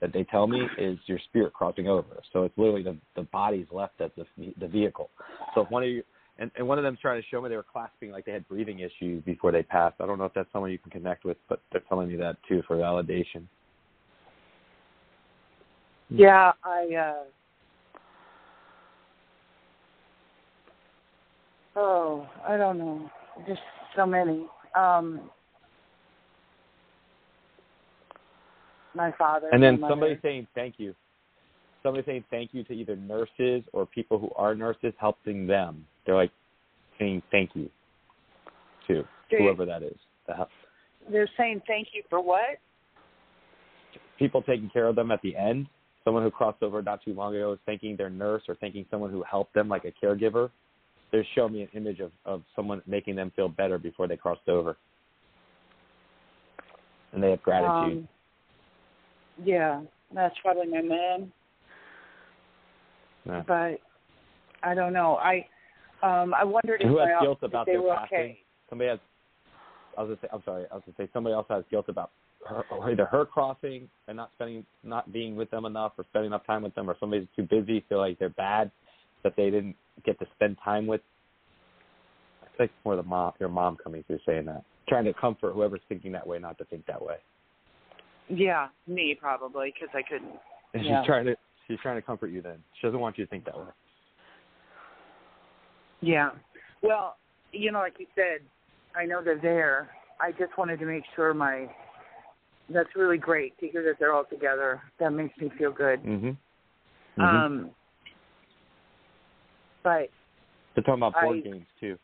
[0.00, 2.20] that they tell me is your spirit crossing over.
[2.32, 5.10] So it's literally the the body's left as the the vehicle.
[5.54, 6.02] So if one of you
[6.38, 8.46] and, and one of them's trying to show me they were clasping like they had
[8.48, 9.96] breathing issues before they passed.
[10.00, 12.36] I don't know if that's someone you can connect with, but they're telling me that
[12.48, 13.42] too for validation.
[16.10, 17.14] Yeah, I uh
[21.76, 23.10] Oh, I don't know.
[23.46, 23.60] Just
[23.96, 24.46] so many.
[24.74, 25.30] Um
[28.94, 30.94] my father And then somebody saying thank you.
[31.82, 35.86] Somebody saying thank you to either nurses or people who are nurses helping them.
[36.08, 36.30] They're like
[36.98, 37.68] saying thank you
[38.86, 39.98] to They- whoever that is.
[41.10, 42.58] They're saying thank you for what?
[44.18, 45.68] people taking care of them at the end.
[46.02, 49.12] Someone who crossed over not too long ago is thanking their nurse or thanking someone
[49.12, 50.50] who helped them, like a caregiver.
[51.12, 54.48] They showed me an image of of someone making them feel better before they crossed
[54.48, 54.76] over,
[57.12, 57.98] and they have gratitude.
[57.98, 58.08] Um,
[59.44, 61.32] yeah, that's probably my mom.
[63.24, 63.42] Yeah.
[63.46, 63.80] But
[64.62, 65.16] I don't know.
[65.16, 65.46] I
[66.02, 68.18] um I wondered if who has guilt about their passing?
[68.18, 68.38] okay.
[68.68, 68.98] Somebody has.
[69.96, 70.28] I was gonna say.
[70.32, 70.64] I'm sorry.
[70.70, 72.10] I was gonna say somebody else has guilt about
[72.48, 76.28] her, or either her crossing and not spending, not being with them enough, or spending
[76.30, 78.70] enough time with them, or somebody's too busy, feel like they're bad
[79.24, 81.00] that they didn't get to spend time with.
[82.42, 85.52] I think it's more the mom, your mom coming through saying that, trying to comfort
[85.52, 87.16] whoever's thinking that way, not to think that way.
[88.28, 90.38] Yeah, me probably because I couldn't.
[90.74, 91.00] And Yeah.
[91.00, 92.42] she's trying to, she's trying to comfort you.
[92.42, 93.64] Then she doesn't want you to think that way.
[96.00, 96.30] Yeah.
[96.82, 97.16] Well,
[97.52, 98.40] you know, like you said,
[98.96, 99.90] I know they're there.
[100.20, 101.68] I just wanted to make sure my.
[102.70, 104.82] That's really great to hear that they're all together.
[105.00, 106.02] That makes me feel good.
[106.02, 107.20] Mm-hmm.
[107.22, 107.70] Um.
[109.82, 110.08] But
[110.74, 111.96] They're talking about board I- games too.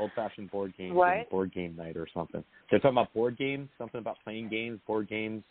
[0.00, 0.92] Old fashioned board games.
[0.92, 1.30] What?
[1.30, 2.42] Board game night or something.
[2.68, 5.44] They're talking about board games, something about playing games, board games.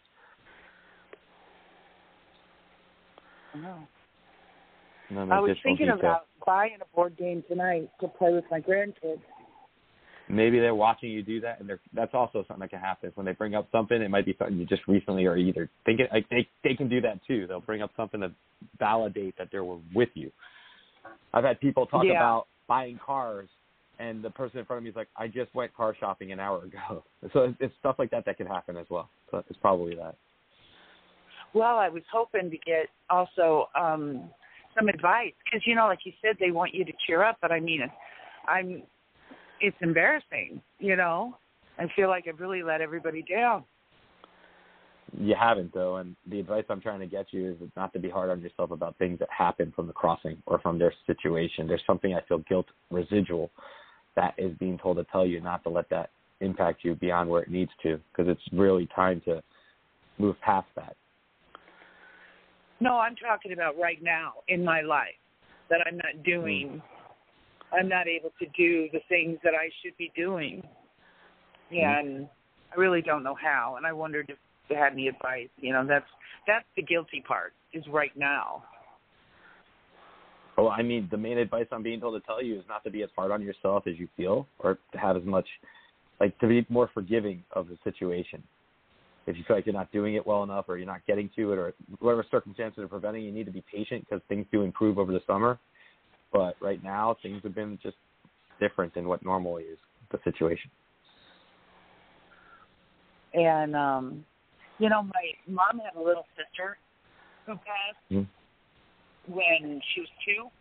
[3.56, 3.88] oh.
[5.12, 6.00] I was thinking detail.
[6.00, 9.22] about buying a board game tonight to play with my grandkids.
[10.30, 13.12] Maybe they're watching you do that, and they're, that's also something that can happen.
[13.16, 16.08] When they bring up something, it might be something you just recently or either thinking
[16.14, 17.46] like they they can do that too.
[17.46, 18.32] They'll bring up something to
[18.80, 20.32] validate that they were with you.
[21.34, 22.14] I've had people talk Yeah.
[22.14, 23.50] about buying cars,
[24.00, 26.40] and the person in front of me is like, "I just went car shopping an
[26.40, 29.10] hour ago." So it's, it's stuff like that that can happen as well.
[29.32, 30.16] So it's probably that.
[31.54, 34.30] Well, I was hoping to get also um
[34.78, 37.52] some advice because you know, like you said, they want you to cheer up, but
[37.52, 37.82] I mean,
[38.48, 38.84] I'm
[39.62, 40.62] it's embarrassing.
[40.80, 41.38] You know,
[41.80, 43.64] I feel like I've really let everybody down.
[45.20, 48.10] You haven't though, and the advice I'm trying to get you is not to be
[48.10, 51.68] hard on yourself about things that happen from the crossing or from their situation.
[51.68, 53.52] There's something I feel guilt residual
[54.16, 56.10] that is being told to tell you not to let that
[56.42, 59.42] impact you beyond where it needs to, because it's really time to
[60.18, 60.96] move past that.
[62.84, 65.16] No, I'm talking about right now in my life
[65.70, 66.82] that I'm not doing.
[67.70, 67.76] Hmm.
[67.76, 70.62] I'm not able to do the things that I should be doing,
[71.70, 71.78] hmm.
[71.78, 72.28] and
[72.76, 73.76] I really don't know how.
[73.78, 75.48] And I wondered if they had any advice.
[75.62, 76.06] You know, that's
[76.46, 78.64] that's the guilty part is right now.
[80.58, 82.92] Well, I mean, the main advice I'm being told to tell you is not to
[82.92, 85.48] be as hard on yourself as you feel, or to have as much,
[86.20, 88.44] like to be more forgiving of the situation.
[89.26, 91.54] If you feel like you're not doing it well enough, or you're not getting to
[91.54, 94.98] it, or whatever circumstances are preventing, you need to be patient because things do improve
[95.00, 95.60] over the summer.
[96.34, 97.96] But right now, things have been just
[98.60, 99.80] different than what normally is
[100.12, 100.70] the situation.
[103.34, 104.26] And um,
[104.78, 106.78] you know, my mom had a little sister
[107.46, 108.28] who passed Mhm.
[109.28, 110.52] when she was two,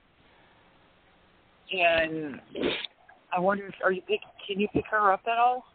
[1.77, 2.41] and
[3.33, 4.03] I wonder if are you
[4.47, 5.67] can you pick her up at all?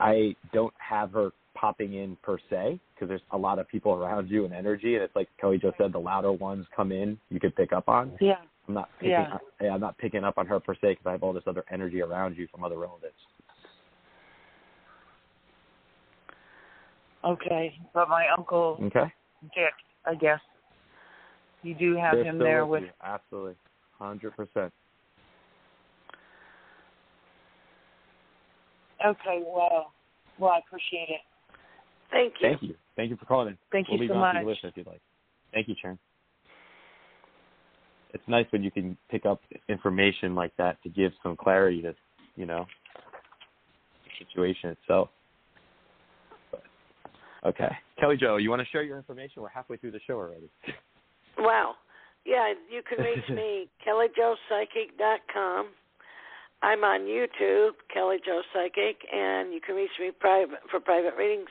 [0.00, 4.30] I don't have her popping in per se because there's a lot of people around
[4.30, 7.40] you and energy, and it's like Kelly just said, the louder ones come in, you
[7.40, 8.12] could pick up on.
[8.20, 8.36] Yeah.
[8.68, 9.38] I'm not picking, Yeah.
[9.60, 11.64] yeah, I'm not picking up on her per se because I have all this other
[11.70, 13.14] energy around you from other relatives.
[17.24, 19.12] Okay, but my uncle Okay.
[19.54, 19.72] Dick,
[20.04, 20.40] I guess
[21.62, 22.90] you do have They're him there with with.
[22.90, 22.94] you.
[23.02, 23.54] absolutely,
[23.98, 24.72] hundred percent.
[29.04, 29.92] Okay, well,
[30.38, 31.20] well, I appreciate it.
[32.10, 32.48] Thank you.
[32.48, 33.58] Thank you, thank you for calling in.
[33.72, 34.44] Thank we'll you leave so it on to much.
[34.44, 35.00] the list if you'd like.
[35.52, 35.98] Thank you, Sharon.
[38.14, 41.94] It's nice when you can pick up information like that to give some clarity to,
[42.36, 42.66] you know,
[44.04, 45.10] the situation itself.
[46.50, 46.62] But,
[47.44, 49.42] okay, Kelly Jo, you want to share your information?
[49.42, 50.48] We're halfway through the show already.
[51.38, 51.74] Wow.
[52.24, 55.66] Yeah, you can reach me, kellyjopsychic.com.
[56.62, 61.48] I'm on YouTube, Kelly Jo Psychic, and you can reach me private for private readings.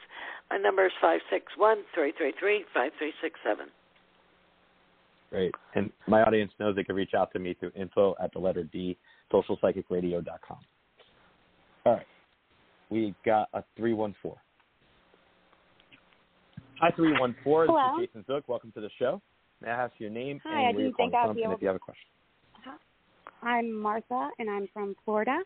[0.50, 3.68] My number is five six one three three three five three six seven.
[5.30, 5.54] Great.
[5.76, 8.64] And my audience knows they can reach out to me through info at the letter
[8.64, 8.98] D,
[9.34, 10.58] socialpsychicradio.com.
[11.86, 12.06] All right.
[12.90, 14.38] We got a 314.
[16.80, 17.68] Hi, 314.
[17.68, 18.00] Hello.
[18.00, 18.44] This is Jason Zuk.
[18.48, 19.22] Welcome to the show.
[19.62, 21.68] May I ask your name Hi, and I where you're calling from, and if you
[21.68, 22.06] have a question.
[23.46, 25.38] I'm Martha, and I'm from Florida.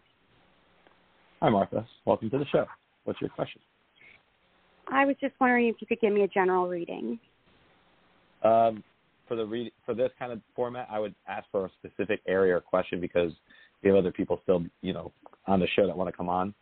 [1.41, 1.85] Hi, Martha.
[2.05, 2.65] Welcome to the show.
[3.03, 3.59] What's your question?
[4.87, 7.19] I was just wondering if you could give me a general reading.
[8.43, 8.83] Um,
[9.27, 12.55] for the read for this kind of format, I would ask for a specific area
[12.55, 13.33] or question because
[13.83, 15.11] we have other people still, you know,
[15.45, 16.53] on the show that want to come on.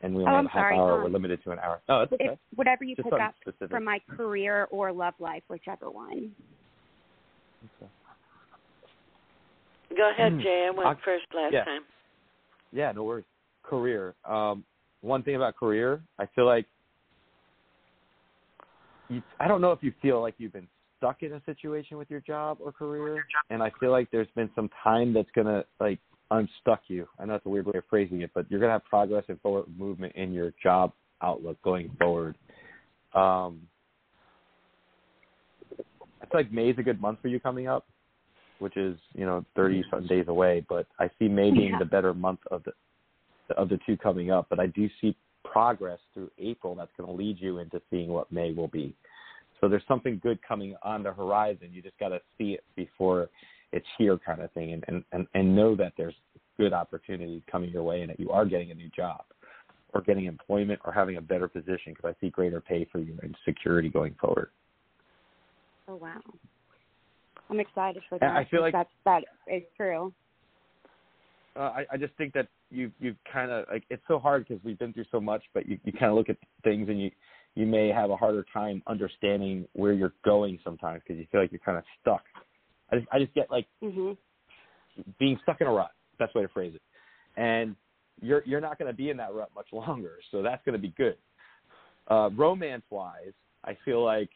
[0.00, 0.78] and we Oh, only have I'm a half sorry.
[0.78, 0.94] hour.
[0.94, 1.80] Um, We're limited to an hour.
[1.88, 2.30] Oh, it's okay.
[2.32, 3.70] If, whatever you Just pick up specific.
[3.70, 6.32] from my career or love life, whichever one.
[9.96, 10.40] Go ahead, Hmm.
[10.40, 10.66] Jay.
[10.66, 11.64] I went I- first last yeah.
[11.64, 11.82] time.
[12.72, 13.24] Yeah, no worries.
[13.62, 14.14] Career.
[14.24, 14.64] Um,
[15.00, 16.66] one thing about career, I feel like
[19.08, 22.10] you, I don't know if you feel like you've been stuck in a situation with
[22.10, 25.98] your job or career, and I feel like there's been some time that's gonna like
[26.30, 27.08] unstuck you.
[27.18, 29.40] I know it's a weird way of phrasing it, but you're gonna have progress and
[29.40, 32.36] forward movement in your job outlook going forward.
[33.14, 33.62] Um,
[36.20, 37.86] I feel like May's a good month for you coming up,
[38.58, 40.64] which is you know 30 some days away.
[40.68, 41.78] But I see May being Yeah.
[41.78, 42.72] the better month of the
[43.56, 44.46] of the two coming up.
[44.48, 48.30] But I do see progress through April that's going to lead you into seeing what
[48.30, 48.94] May will be.
[49.60, 51.70] So there's something good coming on the horizon.
[51.72, 53.28] You just got to see it before
[53.72, 56.14] it's here, kind of thing, and, and and and know that there's
[56.56, 59.24] good opportunities coming your way, and that you are getting a new job,
[59.94, 61.92] or getting employment, or having a better position.
[61.94, 64.50] Because I see greater pay for you and security going forward.
[65.86, 66.20] Oh wow.
[67.50, 68.36] I'm excited for that.
[68.36, 70.12] I feel like- that's that is true.
[71.56, 74.62] Uh, I, I just think that you you kind of like it's so hard because
[74.64, 77.10] we've been through so much, but you you kind of look at things and you
[77.54, 81.50] you may have a harder time understanding where you're going sometimes because you feel like
[81.50, 82.22] you're kind of stuck.
[82.92, 84.16] I just I just get like Mhm.
[85.18, 85.90] being stuck in a rut.
[86.18, 86.82] Best way to phrase it.
[87.36, 87.74] And
[88.20, 90.78] you're you're not going to be in that rut much longer, so that's going to
[90.78, 91.16] be good.
[92.08, 93.32] Uh, romance wise,
[93.64, 94.30] I feel like.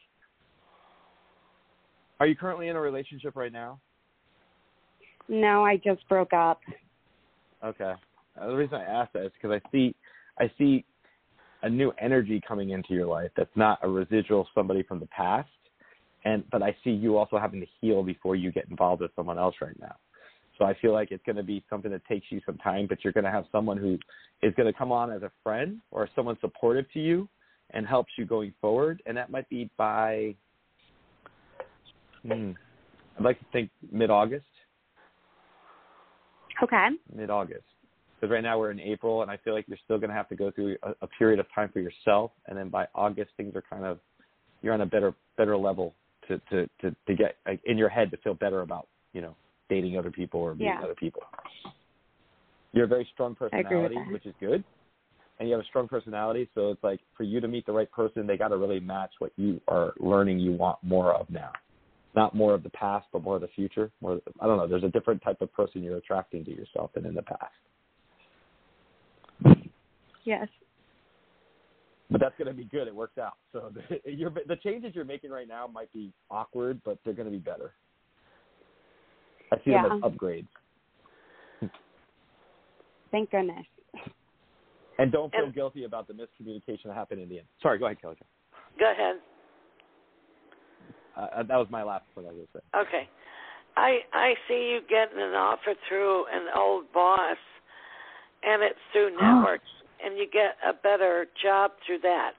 [2.23, 3.81] Are you currently in a relationship right now?
[5.27, 6.61] No, I just broke up.
[7.61, 7.91] Okay.
[8.39, 9.93] Uh, the reason I ask that is because I see,
[10.39, 10.85] I see
[11.63, 15.05] a new energy coming into your life that's not a residual of somebody from the
[15.07, 15.49] past,
[16.23, 19.37] and but I see you also having to heal before you get involved with someone
[19.37, 19.95] else right now.
[20.57, 22.99] So I feel like it's going to be something that takes you some time, but
[23.03, 23.99] you're going to have someone who
[24.41, 27.27] is going to come on as a friend or someone supportive to you
[27.71, 30.35] and helps you going forward, and that might be by.
[32.25, 32.51] Hmm,
[33.17, 34.45] I'd like to think mid-August
[36.61, 36.89] Okay.
[37.13, 37.63] mid August.
[38.15, 40.29] Because right now we're in April, and I feel like you're still going to have
[40.29, 43.55] to go through a, a period of time for yourself, and then by August things
[43.55, 43.99] are kind of
[44.61, 45.93] you're on a better better level
[46.27, 49.35] to to to, to get like, in your head to feel better about you know
[49.69, 50.83] dating other people or meeting Yeah.
[50.83, 51.21] other people.
[52.71, 54.63] You're a very strong I agree with personality, which is good,
[55.39, 56.49] and you have a strong personality.
[56.55, 59.11] So it's like for you to meet the right person, they got to really match
[59.19, 61.51] what you are learning you want more of now.
[62.15, 63.91] Not more of the past, but more of the future.
[64.01, 64.67] More, I don't know.
[64.67, 67.53] There's a different type of person you're attracting to yourself than in the past.
[70.25, 70.47] Yes.
[72.09, 72.87] but that's going to be good.
[72.87, 73.33] It works out.
[73.51, 77.25] So the, you're, the changes you're making right now might be awkward, but they're going
[77.25, 77.73] to be better.
[79.51, 80.47] I see them as upgrades.
[83.11, 83.65] Thank goodness.
[84.97, 87.47] And don't feel And- guilty about the miscommunication that happened in the end.
[87.61, 88.15] Sorry, go ahead, Kelly.
[88.79, 89.15] Go ahead.
[91.15, 92.79] Uh, that was my last point I was going to say.
[92.81, 93.09] Okay.
[93.75, 97.37] I I see you getting an offer through an old boss,
[98.43, 99.69] and it's through networks,
[100.03, 102.33] and you get a better job through that.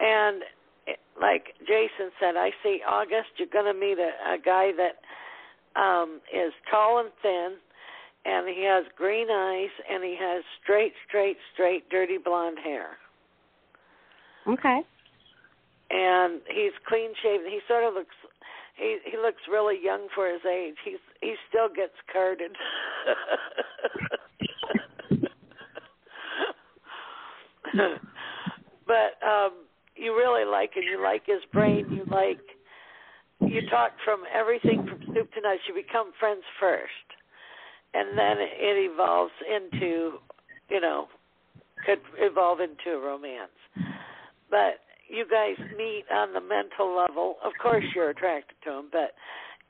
[0.00, 0.42] And
[0.86, 3.36] it, like Jason said, I see August.
[3.36, 7.56] You're going to meet a, a guy that um is tall and thin,
[8.24, 12.96] and he has green eyes, and he has straight, straight, straight, dirty blonde hair.
[14.46, 14.80] Okay.
[15.90, 17.46] And he's clean shaven.
[17.46, 18.14] He sort of looks
[18.76, 20.76] he he looks really young for his age.
[20.84, 22.52] He's he still gets carded.
[28.86, 29.52] but um
[29.96, 30.84] you really like him.
[30.84, 31.86] You like his brain.
[31.90, 32.40] You like
[33.40, 35.60] you talk from everything from soup to nuts.
[35.66, 36.90] You become friends first,
[37.94, 40.18] and then it evolves into,
[40.68, 41.08] you know,
[41.84, 43.50] could evolve into a romance.
[44.50, 47.36] But you guys meet on the mental level.
[47.44, 49.12] Of course, you're attracted to him, but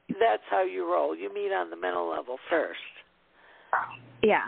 [0.08, 1.14] that's how you roll.
[1.14, 2.78] You meet on the mental level first.
[4.22, 4.44] Yeah.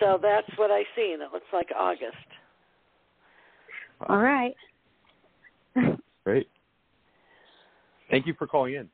[0.00, 2.16] So that's what I see, and it looks like August.
[4.08, 4.54] All right.
[6.24, 6.48] Great.
[8.10, 8.88] Thank you for calling in.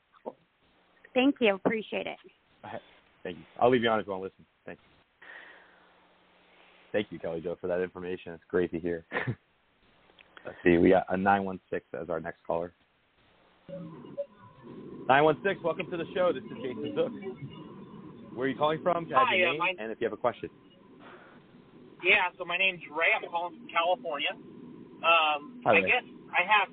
[1.12, 1.54] Thank you.
[1.54, 2.16] Appreciate it.
[3.22, 3.44] Thank you.
[3.60, 4.44] I'll leave you on if you want to listen.
[6.94, 7.18] Thank you.
[7.18, 8.34] Kelly Jo, for that information.
[8.34, 9.04] It's great to hear.
[10.46, 10.78] Let's see.
[10.78, 12.70] We got a 916 as our next caller.
[15.10, 16.30] 916, welcome to the show.
[16.30, 17.10] This is Jason Zuk.
[18.38, 19.10] Where are you calling from?
[19.10, 20.48] Can I have Hi, your uh, name my- and if you have a question.
[22.06, 23.10] Yeah, so my name's Ray.
[23.10, 24.30] I'm calling from California.
[25.02, 25.90] Um, Hi, I Ray.
[25.90, 26.70] guess I have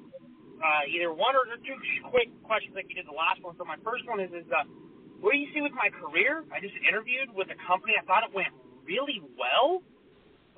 [0.61, 1.73] uh, either one or two
[2.13, 3.57] quick questions like you did the last one.
[3.57, 4.69] So my first one is, is uh,
[5.17, 6.45] what do you see with my career?
[6.53, 7.97] I just interviewed with a company.
[7.97, 8.53] I thought it went
[8.85, 9.81] really well,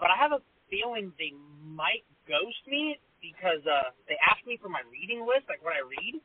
[0.04, 1.32] but I have a feeling they
[1.64, 5.80] might ghost me because uh, they ask me for my reading list, like what I
[5.80, 6.20] read,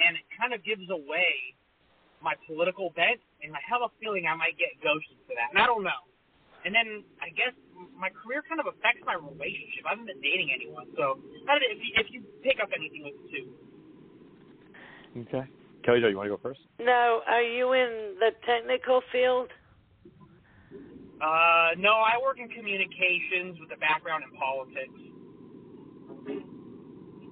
[0.00, 1.52] and it kind of gives away
[2.24, 5.60] my political bent, and I have a feeling I might get ghosted for that, and
[5.60, 6.08] I don't know.
[6.64, 7.52] And then I guess
[7.92, 9.84] my career kind of affects my relationship.
[9.84, 12.72] I haven't been dating anyone, so I don't know if you, if you pick up
[12.72, 13.46] anything with the two.
[15.28, 15.44] Okay.
[15.84, 16.64] Kelly Jo, you want to go first?
[16.80, 19.52] Now, are you in the technical field?
[21.20, 25.00] Uh, no, I work in communications with a background in politics.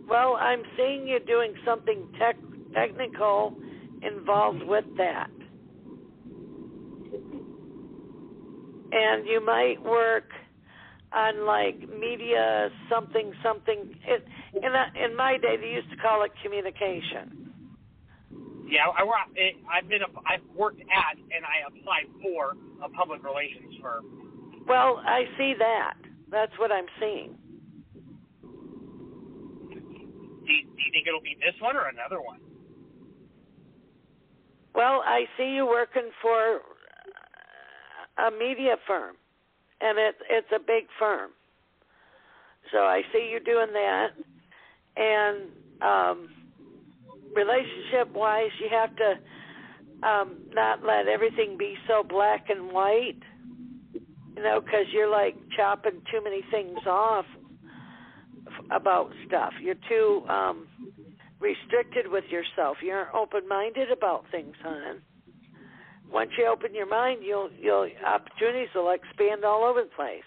[0.08, 2.36] Well, I'm seeing you doing something tech
[2.74, 3.56] technical
[4.02, 5.30] involved with that.
[8.92, 10.30] And you might work
[11.12, 14.24] on like media something something it,
[14.56, 17.43] in a, in my day they used to call it communication.
[18.66, 19.16] Yeah, I work.
[19.70, 20.00] I've been.
[20.26, 24.04] I've worked at and I applied for a public relations firm.
[24.66, 25.94] Well, I see that.
[26.30, 27.36] That's what I'm seeing.
[29.70, 32.40] Do you, do you think it'll be this one or another one?
[34.74, 36.60] Well, I see you working for
[38.18, 39.16] a media firm,
[39.80, 41.30] and it it's a big firm.
[42.72, 44.08] So I see you doing that,
[44.96, 45.50] and
[45.82, 46.28] um,
[47.34, 53.20] relationship wise, you have to um, not let everything be so black and white.
[54.36, 57.24] You know, because you're like chopping too many things off
[58.70, 59.52] about stuff.
[59.62, 60.66] You're too um,
[61.40, 62.78] restricted with yourself.
[62.82, 65.02] You aren't open-minded about things, hon.
[66.10, 70.22] Once you open your mind, you'll you'll opportunities will expand all over the place.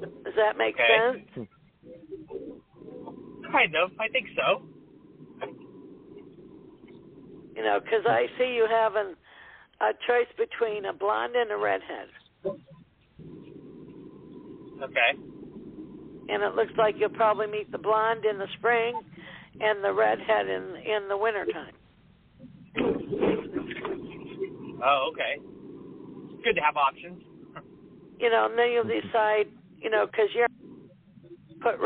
[0.00, 1.24] Does that make Okay.
[1.36, 1.48] sense?
[3.52, 3.90] Kind of.
[4.00, 4.62] I think so.
[7.54, 9.14] You know, because I see you having
[9.80, 12.08] a choice between a blonde and a redhead,
[14.82, 15.10] Okay.
[16.28, 19.00] and it looks like you'll probably meet the blonde in the spring
[19.60, 21.74] and the redhead in in the wintertime.
[24.82, 25.38] Oh, okay.
[26.42, 27.22] Good to have options.
[28.18, 29.46] You know, and then you'll decide.
[29.84, 30.48] You know, because you're
[31.60, 31.78] put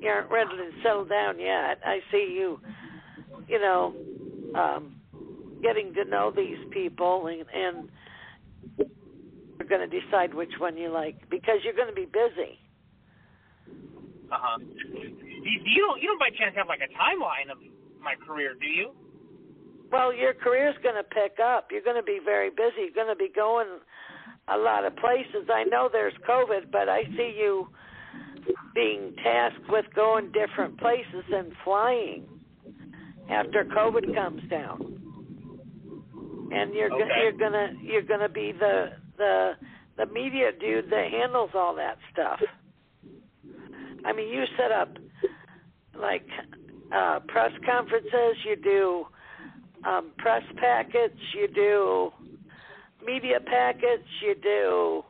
[0.00, 1.80] you aren't ready to settle down yet.
[1.84, 2.60] I see you.
[3.48, 3.94] You know,
[4.54, 4.96] um,
[5.62, 7.88] getting to know these people and, and
[9.58, 12.58] you're going to decide which one you like because you're going to be busy.
[14.30, 14.58] Uh huh.
[14.58, 16.02] You, you don't.
[16.02, 17.58] You don't by chance have like a timeline of
[18.02, 18.90] my career, do you?
[19.92, 21.68] Well, your career's going to pick up.
[21.70, 22.90] You're going to be very busy.
[22.90, 23.68] You're going to be going
[24.48, 25.48] a lot of places.
[25.52, 27.68] I know there's COVID, but I see you
[28.74, 32.24] being tasked with going different places and flying
[33.30, 34.92] after COVID comes down.
[36.52, 37.20] And you're go- Okay.
[37.22, 39.56] you're gonna you're gonna be the the
[39.96, 42.40] the media dude that handles all that stuff.
[44.04, 44.96] I mean, you set up
[45.98, 46.26] like
[46.92, 49.06] uh press conferences, you do
[49.84, 52.12] um press packets, you do
[53.06, 55.04] media packets, you do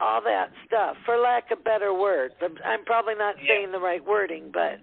[0.00, 0.96] all that stuff.
[1.06, 4.80] For lack of better words, I'm, I'm probably not saying the right wording, but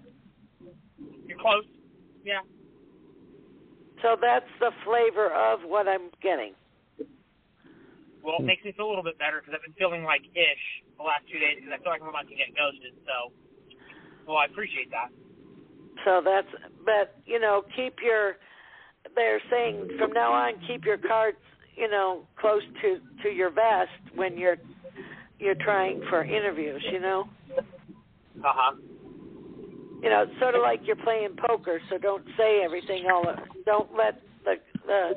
[1.28, 1.66] You're close.
[2.24, 2.40] Yeah.
[4.02, 6.54] so that's the flavor of what I'm getting.
[8.24, 10.66] Well, it makes me feel a little bit better because I've been feeling like ish
[10.98, 12.94] the last two days because I feel like I'm about to get ghosted.
[13.02, 13.34] So,
[14.30, 15.10] well, I appreciate that.
[16.06, 16.48] So that's,
[16.86, 18.38] but you know, keep your.
[19.16, 21.42] They're saying from now on, keep your cards,
[21.76, 24.58] you know, close to to your vest when you're
[25.40, 26.84] you're trying for interviews.
[26.92, 27.62] You know, Uh
[28.44, 28.76] huh.
[30.02, 31.80] you know, it's sort of like you're playing poker.
[31.90, 33.26] So don't say everything all.
[33.66, 34.56] Don't let the
[34.86, 35.14] the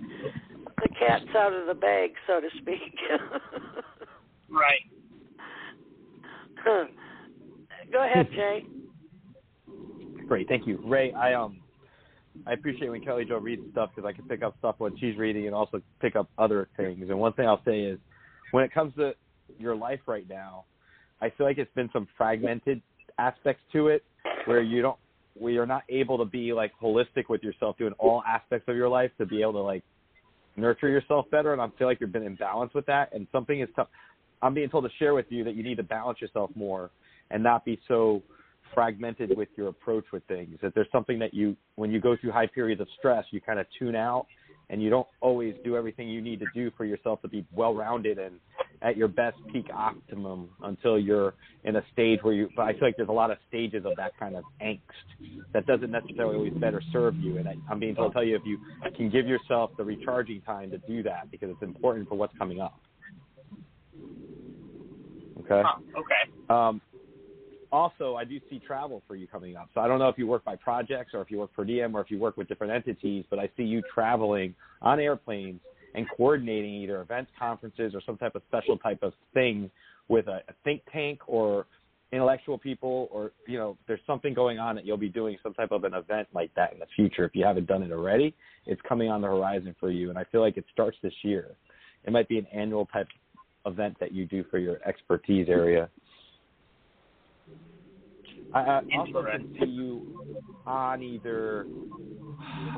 [0.82, 2.94] the cat's out of the bag, so to speak.
[4.50, 4.82] Right.
[7.92, 8.64] Go ahead, Jay.
[10.26, 11.12] Great, thank you, Ray.
[11.12, 11.60] I um,
[12.46, 15.16] I appreciate when Kelly Jo reads stuff because I can pick up stuff when she's
[15.16, 17.08] reading and also pick up other things.
[17.08, 17.98] And one thing I'll say is,
[18.50, 19.12] when it comes to
[19.58, 20.64] your life right now,
[21.22, 22.82] I feel like it's been some fragmented
[23.18, 24.04] aspects to it
[24.44, 24.98] where you don't,
[25.34, 28.88] where you're not able to be like holistic with yourself, doing all aspects of your
[28.88, 29.82] life to be able to like
[30.56, 31.52] nurture yourself better.
[31.52, 33.14] And I feel like you've been in balance with that.
[33.14, 33.88] And something is tough.
[34.42, 36.90] I'm being told to share with you that you need to balance yourself more
[37.30, 38.22] and not be so
[38.72, 40.58] fragmented with your approach with things.
[40.62, 43.58] That there's something that you, when you go through high periods of stress, you kind
[43.58, 44.26] of tune out
[44.70, 47.74] and you don't always do everything you need to do for yourself to be well
[47.74, 48.36] rounded and
[48.82, 51.34] at your best peak optimum until you're
[51.64, 52.48] in a stage where you.
[52.56, 54.80] But I feel like there's a lot of stages of that kind of angst
[55.52, 57.38] that doesn't necessarily always better serve you.
[57.38, 58.58] And I, I'm being told to tell you if you
[58.96, 62.60] can give yourself the recharging time to do that because it's important for what's coming
[62.60, 62.80] up.
[65.40, 65.62] Okay.
[65.64, 66.48] Huh, okay.
[66.50, 66.80] Um,
[67.74, 69.68] also, I do see travel for you coming up.
[69.74, 71.96] So I don't know if you work by projects or if you work per diem
[71.96, 75.60] or if you work with different entities, but I see you traveling on airplanes
[75.94, 79.70] and coordinating either events, conferences, or some type of special type of thing
[80.08, 81.66] with a, a think tank or
[82.12, 85.72] intellectual people or you know there's something going on that you'll be doing some type
[85.72, 87.24] of an event like that in the future.
[87.24, 90.24] If you haven't done it already it's coming on the horizon for you and i
[90.30, 91.56] feel like it starts this year.
[92.04, 93.08] It might be an annual type
[93.66, 95.88] event that you do for your expertise area
[98.54, 100.02] I, I also can see you
[100.66, 101.66] on either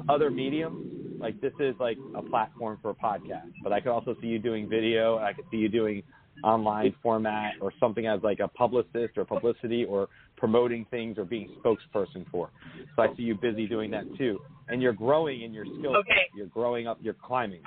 [0.08, 0.80] other mediums.
[1.20, 4.38] Like this is like a platform for a podcast, but I could also see you
[4.38, 5.18] doing video.
[5.18, 6.02] I could see you doing
[6.44, 11.48] online format or something as like a publicist or publicity or promoting things or being
[11.64, 12.50] spokesperson for.
[12.94, 14.38] So I see you busy doing that too.
[14.68, 16.08] And you're growing in your skill Okay.
[16.08, 16.36] set.
[16.36, 16.98] You're growing up.
[17.00, 17.60] You're climbing.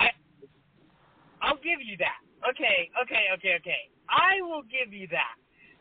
[1.42, 2.20] I'll give you that.
[2.50, 3.82] Okay, okay, okay, okay.
[4.10, 5.39] I will give you that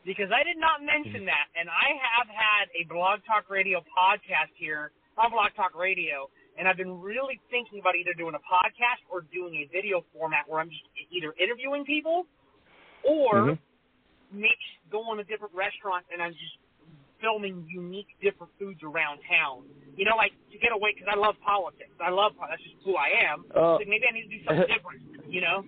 [0.08, 4.48] because I did not mention that, and I have had a Blog Talk Radio podcast
[4.56, 4.90] here
[5.20, 9.20] on Blog Talk Radio, and I've been really thinking about either doing a podcast or
[9.28, 10.82] doing a video format where I'm just
[11.12, 12.24] either interviewing people
[13.04, 13.58] or Mhm.
[14.32, 14.56] maybe
[14.90, 16.56] going to different restaurants and I'm just
[17.20, 19.68] filming unique different foods around town.
[19.96, 21.90] You know, like to get away because I love politics.
[22.00, 23.44] I love that's just who I am.
[23.54, 23.78] Oh.
[23.78, 25.02] so maybe I need to do something different.
[25.28, 25.64] You know.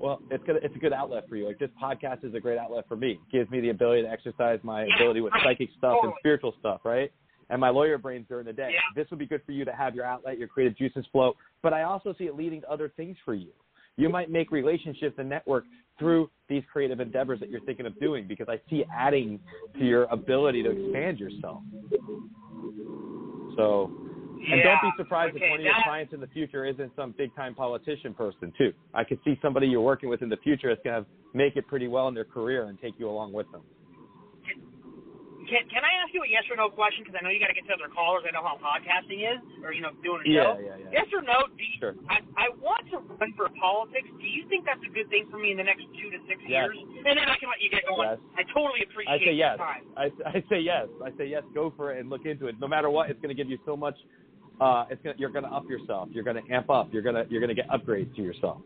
[0.00, 1.46] Well, it's gonna it's a good outlet for you.
[1.46, 3.12] Like this podcast is a great outlet for me.
[3.12, 5.44] It gives me the ability to exercise my Yeah, ability with right.
[5.44, 6.16] psychic stuff and oh.
[6.20, 7.12] spiritual stuff, right?
[7.50, 8.70] And my lawyer brains during the day.
[8.72, 8.80] Yeah.
[8.94, 11.34] This would be good for you to have your outlet, your creative juices flow.
[11.62, 13.48] But I also see it leading to other things for you.
[13.96, 15.64] You might make relationships and network
[15.98, 19.40] through these creative endeavors that you're thinking of doing because I see adding
[19.78, 21.62] to your ability to expand yourself.
[23.56, 23.90] So
[24.50, 26.92] and don't be surprised okay, if one of your that- clients in the future isn't
[26.96, 28.72] some big time politician person too.
[28.94, 31.88] I could see somebody you're working with in the future that's gonna make it pretty
[31.88, 33.62] well in their career and take you along with them.
[35.48, 37.00] Can Can I ask you a yes or no question?
[37.04, 38.20] Because I know you got to get to other callers.
[38.28, 40.60] I know how podcasting is, or you know, doing a Yeah, show.
[40.60, 41.00] yeah, yeah.
[41.00, 41.48] Yes or no?
[41.56, 41.94] Do you, Sure.
[42.12, 44.12] I I want to run for politics.
[44.20, 46.36] Do you think that's a good thing for me in the next two to six
[46.44, 46.68] Yes.
[46.68, 46.76] years?
[47.00, 48.12] And then I can let you get going.
[48.12, 48.20] Yes.
[48.36, 49.24] I totally appreciate it.
[49.24, 49.56] I say your yes.
[49.56, 49.82] time.
[49.96, 50.84] I, I say yes.
[51.00, 51.44] I say yes.
[51.56, 52.60] Go for it and look into it.
[52.60, 53.96] No matter what, it's going to give you so much.
[54.60, 56.08] Uh, it's gonna, you're going to up yourself.
[56.12, 56.88] You're going to amp up.
[56.92, 58.58] You're going to you're going to get upgrades to yourself.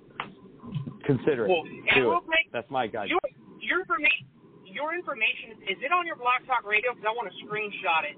[1.05, 1.49] Consider it.
[1.49, 1.65] Cool.
[1.67, 2.25] And Do it.
[2.25, 3.09] quick, That's my guide.
[3.11, 3.21] your
[3.61, 4.27] your information
[4.65, 6.97] your information is it on your Blog Talk Radio?
[6.97, 8.17] Because I want to screenshot it.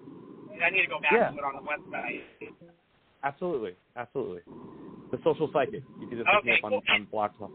[0.62, 1.34] I need to go back Yeah.
[1.34, 2.22] to it on the website.
[3.24, 4.42] Absolutely, absolutely.
[5.10, 5.82] The social psychic.
[5.98, 6.82] You can just look me up on, cool.
[6.94, 7.50] on Blog Talk.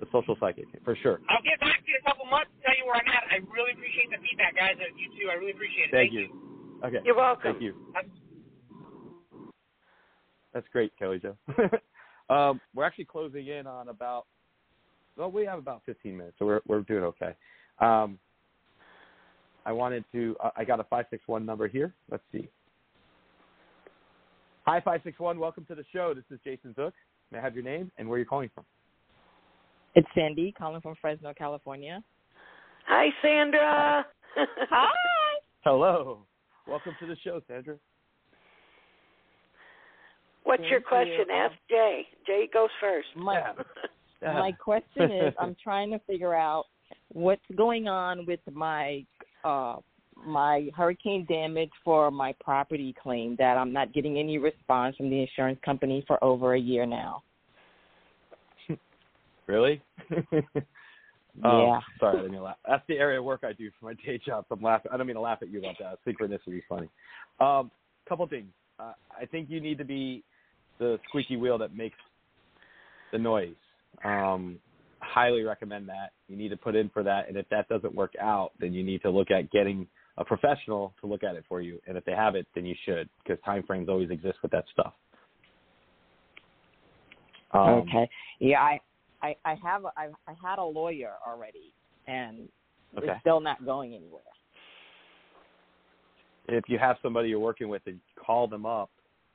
[0.00, 1.20] The social psychic, for sure.
[1.32, 2.50] I'll get back to you in a couple months.
[2.62, 3.24] Tell you where I'm at.
[3.32, 4.76] I really appreciate the feedback, guys.
[4.76, 5.30] Uh, You too.
[5.32, 5.96] I really appreciate it.
[5.96, 6.28] Thank you.
[6.84, 7.00] Okay.
[7.06, 7.56] You're welcome.
[7.56, 7.74] Thank you.
[10.58, 11.36] That's great, Kelly Jo.
[12.34, 14.26] um, we're actually closing in on about.
[15.16, 17.36] Well, we have about 15 minutes, so we're we're doing okay.
[17.78, 18.18] Um,
[19.64, 20.34] I wanted to.
[20.42, 21.94] Uh, I got a 561 number here.
[22.10, 22.48] Let's see.
[24.66, 25.38] Hi, 561.
[25.38, 26.12] Welcome to the show.
[26.12, 26.90] This is Jason Zuk.
[27.30, 28.64] May I have your name and where you're calling from?
[29.94, 32.02] It's Sandy calling from Fresno, California.
[32.88, 34.04] Hi, Sandra.
[34.36, 34.88] Hi.
[35.60, 36.26] Hello.
[36.66, 37.76] Welcome to the show, Sandra.
[40.44, 41.24] What's your Thank you.
[41.24, 41.26] question?
[41.30, 42.06] Ask Jay.
[42.26, 43.08] Jay goes first.
[43.16, 43.40] My
[44.22, 46.64] my question is, I'm trying to figure out
[47.12, 49.04] what's going on with my
[49.44, 49.76] uh
[50.26, 55.20] my hurricane damage for my property claim that I'm not getting any response from the
[55.20, 57.22] insurance company for over a year now.
[59.46, 59.80] Really?
[61.44, 61.80] Oh, Yeah.
[62.00, 62.56] Sorry, I didn't mean to laugh.
[62.66, 64.44] That's the area of work I do for my day job.
[64.48, 64.90] So I'm laughing.
[64.92, 65.98] I don't mean to laugh at you about that.
[66.06, 66.88] Synchronicity is funny.
[67.40, 67.70] Um,
[68.08, 68.50] couple things.
[68.78, 70.22] Uh, I think you need to be
[70.78, 71.96] the squeaky wheel that makes
[73.12, 73.56] the noise.
[74.04, 74.58] Um,
[75.00, 76.12] highly recommend that.
[76.28, 78.84] You need to put in for that, and if that doesn't work out, then you
[78.84, 79.86] need to look at getting
[80.18, 81.80] a professional to look at it for you.
[81.86, 84.64] And if they have it, then you should, because time frames always exist with that
[84.72, 84.92] stuff.
[87.52, 88.08] Um, okay.
[88.40, 88.80] Yeah, I
[89.22, 91.72] I I have I I had a lawyer already
[92.06, 92.48] and
[92.96, 93.08] Okay.
[93.08, 94.22] it's still not going anywhere.
[96.48, 98.90] If you have somebody you're working with, and call them up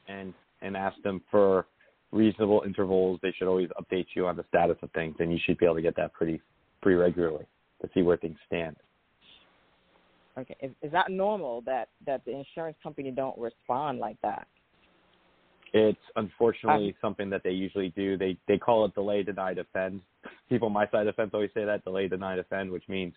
[0.07, 1.67] and and ask them for
[2.11, 3.19] reasonable intervals.
[3.21, 5.75] They should always update you on the status of things, and you should be able
[5.75, 6.41] to get that pretty
[6.81, 7.45] pretty regularly
[7.81, 8.75] to see where things stand.
[10.37, 10.55] Okay.
[10.61, 14.47] Is, is that normal that that the insurance company don't respond like that?
[15.73, 18.17] It's unfortunately um, something that they usually do.
[18.17, 20.01] They they call it delay, deny, defend.
[20.49, 23.13] people on my side of the fence always say that delay, deny, defend, which means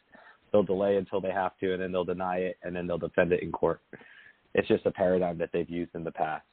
[0.53, 3.33] they'll delay until they have to, and then they'll deny it, and then they'll defend
[3.33, 3.81] it in court.
[4.55, 6.45] It's just a paradigm that they've used in the past.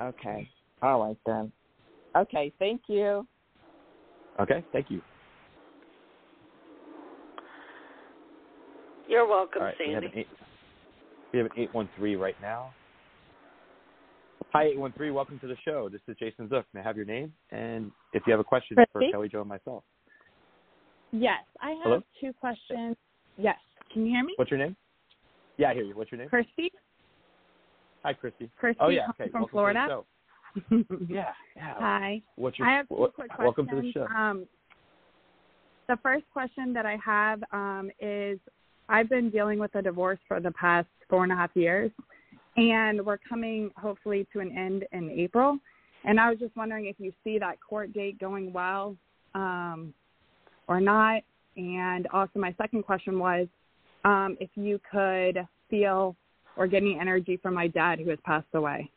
[0.00, 0.48] Okay.
[0.82, 1.50] All right then.
[2.16, 2.52] Okay.
[2.58, 3.26] Thank you.
[4.38, 4.64] Okay.
[4.72, 5.00] Thank you.
[9.08, 9.74] You're welcome, All right.
[9.86, 10.18] We have Sandy.
[10.20, 10.28] eight.
[11.32, 12.74] We have an eight one three right now.
[14.52, 15.10] Hi, eight one three.
[15.10, 15.88] Welcome to the show.
[15.88, 16.64] This is Jason Zuk.
[16.74, 19.48] May I have your name and if you have a question for Kelly Jo and
[19.48, 19.84] myself.
[21.18, 22.02] Yes, I have Hello?
[22.20, 22.94] two questions.
[23.38, 23.56] Yes,
[23.90, 24.34] can you hear me?
[24.36, 24.76] What's your name?
[25.56, 25.96] Yeah, I hear you.
[25.96, 26.28] What's your name?
[26.28, 26.70] Kirsty.
[28.02, 28.50] Hi, Christy.
[28.60, 29.08] Kirsty oh yeah.
[29.10, 29.30] Okay.
[29.30, 30.02] from Welcome Florida.
[31.08, 31.32] Yeah.
[31.54, 31.74] Yeah.
[31.78, 32.22] Hi.
[32.36, 32.68] What's your?
[32.68, 34.06] I have two what- quick welcome to the show.
[34.06, 34.46] Um,
[35.88, 38.38] the first question that I have um, is
[38.88, 41.90] I've been dealing with a divorce for the past four and a half years,
[42.56, 45.58] and we're coming hopefully to an end in April.
[46.04, 48.96] And I was just wondering if you see that court date going well
[49.34, 49.94] um,
[50.68, 51.22] or not.
[51.56, 53.46] And also, my second question was
[54.04, 56.16] um, if you could feel
[56.56, 58.90] or get any energy from my dad who has passed away.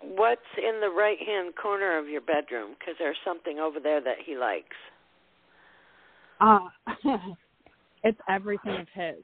[0.00, 2.76] What's in the right hand corner of your bedroom?
[2.78, 4.76] Because there's something over there that he likes.
[6.40, 6.68] Uh,
[8.04, 9.22] it's everything of his.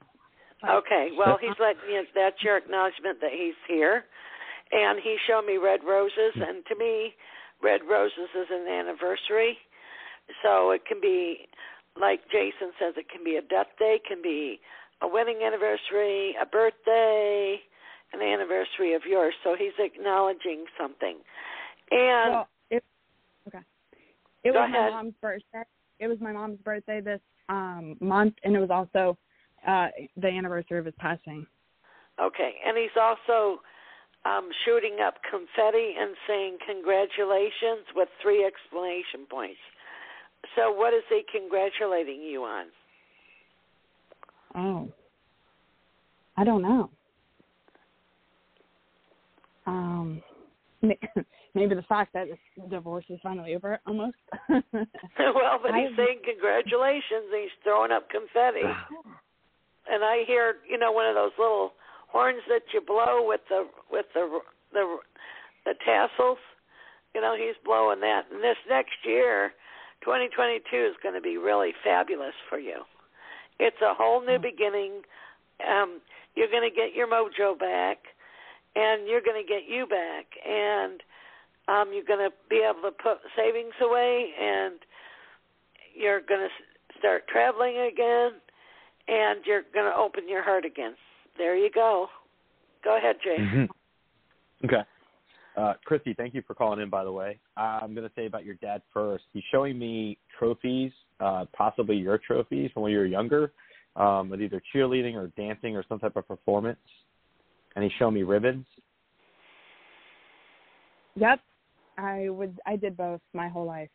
[0.69, 4.05] Okay, well, he's letting you, that's your acknowledgement that he's here.
[4.73, 7.15] And he showed me red roses, and to me,
[7.63, 9.59] red roses is an anniversary.
[10.43, 11.49] So it can be,
[12.01, 14.61] like Jason says, it can be a death day, can be
[15.03, 17.61] a wedding anniversary, a birthday,
[18.13, 19.35] an anniversary of yours.
[19.45, 21.19] So he's acknowledging something.
[21.91, 22.85] And well, it,
[23.49, 23.59] okay.
[24.45, 25.65] It was my mom's birthday.
[25.99, 29.19] It was my mom's birthday this um month, and it was also
[29.67, 31.47] uh the anniversary of his passing.
[32.21, 33.61] Okay, and he's also
[34.25, 39.61] um, shooting up confetti and saying congratulations with three exclamation points.
[40.57, 42.67] So, what is he congratulating you on?
[44.55, 44.89] Oh,
[46.37, 46.91] I don't know.
[49.67, 50.23] Um,
[51.55, 54.17] maybe the fact that this divorce is finally over, almost.
[54.49, 54.65] well,
[55.63, 57.31] but he's I- saying congratulations.
[57.33, 58.67] And he's throwing up confetti,
[59.89, 61.73] and I hear you know one of those little
[62.13, 64.41] horns that you blow with the with the
[64.73, 64.99] the
[65.65, 66.39] the tassels.
[67.15, 68.25] You know, he's blowing that.
[68.33, 69.53] And this next year,
[70.03, 72.85] 2022 is going to be really fabulous for you.
[73.59, 75.03] It's a whole new beginning.
[75.61, 76.01] Um,
[76.35, 77.99] you're going to get your mojo back,
[78.75, 81.03] and you're going to get you back, and
[81.69, 84.81] um, you're going to be able to put savings away, and
[85.95, 88.33] you're going to start traveling again,
[89.07, 90.95] and you're going to open your heart again.
[91.39, 92.09] There you go.
[92.85, 93.37] Go ahead, Jay.
[93.39, 93.69] Mhm.
[94.65, 94.83] Okay.
[95.57, 97.39] Uh, Christy, thank you for calling in, by the way.
[97.57, 99.25] Uh, I'm going to say about your dad first.
[99.33, 103.53] He's showing me trophies, uh, possibly your trophies from when you were younger,
[103.97, 106.79] um, with either cheerleading or dancing or some type of performance.
[107.75, 108.67] And he's showing me ribbons.
[111.15, 111.41] yep,
[111.99, 112.59] I would.
[112.67, 113.91] I did both my whole life.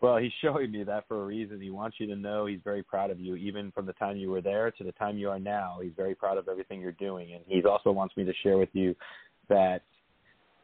[0.00, 1.60] Well, he's showing me that for a reason.
[1.60, 4.30] He wants you to know he's very proud of you, even from the time you
[4.30, 5.78] were there to the time you are now.
[5.82, 8.70] He's very proud of everything you're doing, and he also wants me to share with
[8.72, 8.94] you
[9.48, 9.82] that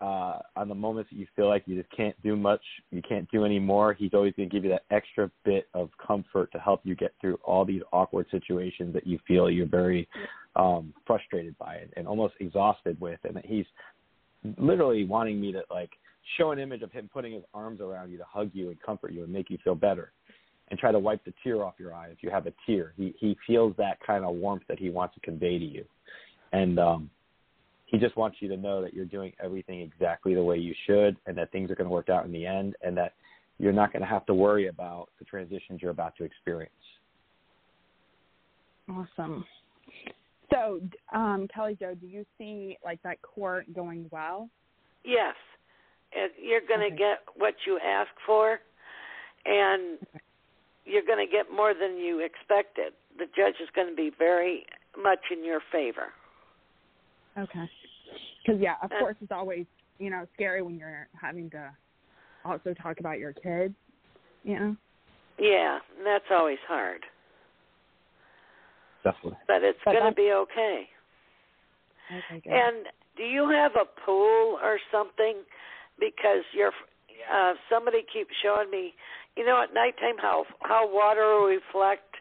[0.00, 2.60] uh, on the moments that you feel like you just can't do much,
[2.90, 5.88] you can't do any more, he's always going to give you that extra bit of
[6.04, 10.06] comfort to help you get through all these awkward situations that you feel you're very
[10.56, 13.64] um, frustrated by and, and almost exhausted with, and that he's
[14.58, 15.90] literally wanting me to like
[16.38, 19.12] show an image of him putting his arms around you to hug you and comfort
[19.12, 20.12] you and make you feel better
[20.68, 22.92] and try to wipe the tear off your eye if you have a tear.
[22.96, 25.84] He he feels that kind of warmth that he wants to convey to you.
[26.52, 27.10] And um
[27.86, 31.16] he just wants you to know that you're doing everything exactly the way you should
[31.26, 33.12] and that things are going to work out in the end and that
[33.58, 36.72] you're not going to have to worry about the transitions you're about to experience.
[38.88, 39.44] Awesome.
[40.52, 40.80] So,
[41.12, 44.48] um, Kelly Jo, do you see like that court going well?
[45.04, 45.53] Yes, and
[46.40, 48.58] you're going to get what you ask for,
[49.44, 49.98] and
[50.84, 52.92] you're going to get more than you expected.
[53.18, 54.64] The judge is going to be very
[55.00, 56.12] much in your favor.
[57.38, 57.68] Okay.
[58.44, 59.66] Because yeah, of Uh, course, it's always
[59.98, 61.70] you know scary when you're having to
[62.44, 63.74] also talk about your kids.
[64.44, 64.76] You know.
[65.38, 67.00] Yeah, that's always hard,
[69.02, 69.38] Definitely.
[69.48, 70.88] but it's going to be okay.
[72.12, 72.40] Okay.
[72.44, 72.52] Good.
[72.52, 72.86] And
[73.16, 75.42] do you have a pool or something?
[75.98, 76.72] Because you're
[77.32, 78.92] uh, somebody keeps showing me,
[79.36, 82.16] you know, at nighttime how how water will reflect,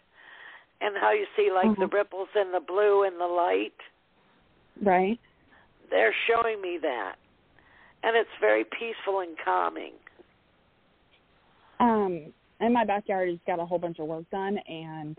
[0.81, 1.93] and how you see like the Mhm.
[1.93, 3.73] ripples in the blue and the light.
[4.81, 5.19] right.
[5.89, 7.15] They're showing me that,
[8.03, 9.93] and it's very peaceful and calming.
[11.79, 15.17] Um, in my backyard, it's got a whole bunch of work done, and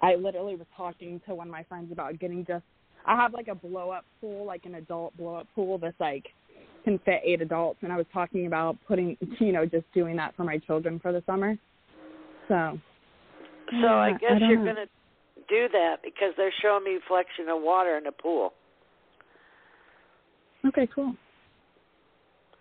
[0.00, 2.64] I literally was talking to one of my friends about getting just.
[3.04, 6.26] I have like a blow up pool, like an adult blow up pool that's like
[6.84, 10.34] can fit eight adults, and I was talking about putting, you know, just doing that
[10.36, 11.56] for my children for the summer.
[12.48, 12.78] So.
[13.70, 14.64] So yeah, I guess I you're know.
[14.64, 14.86] going to
[15.48, 18.52] do that because they're showing me reflection of water in the pool.
[20.66, 21.14] Okay, cool.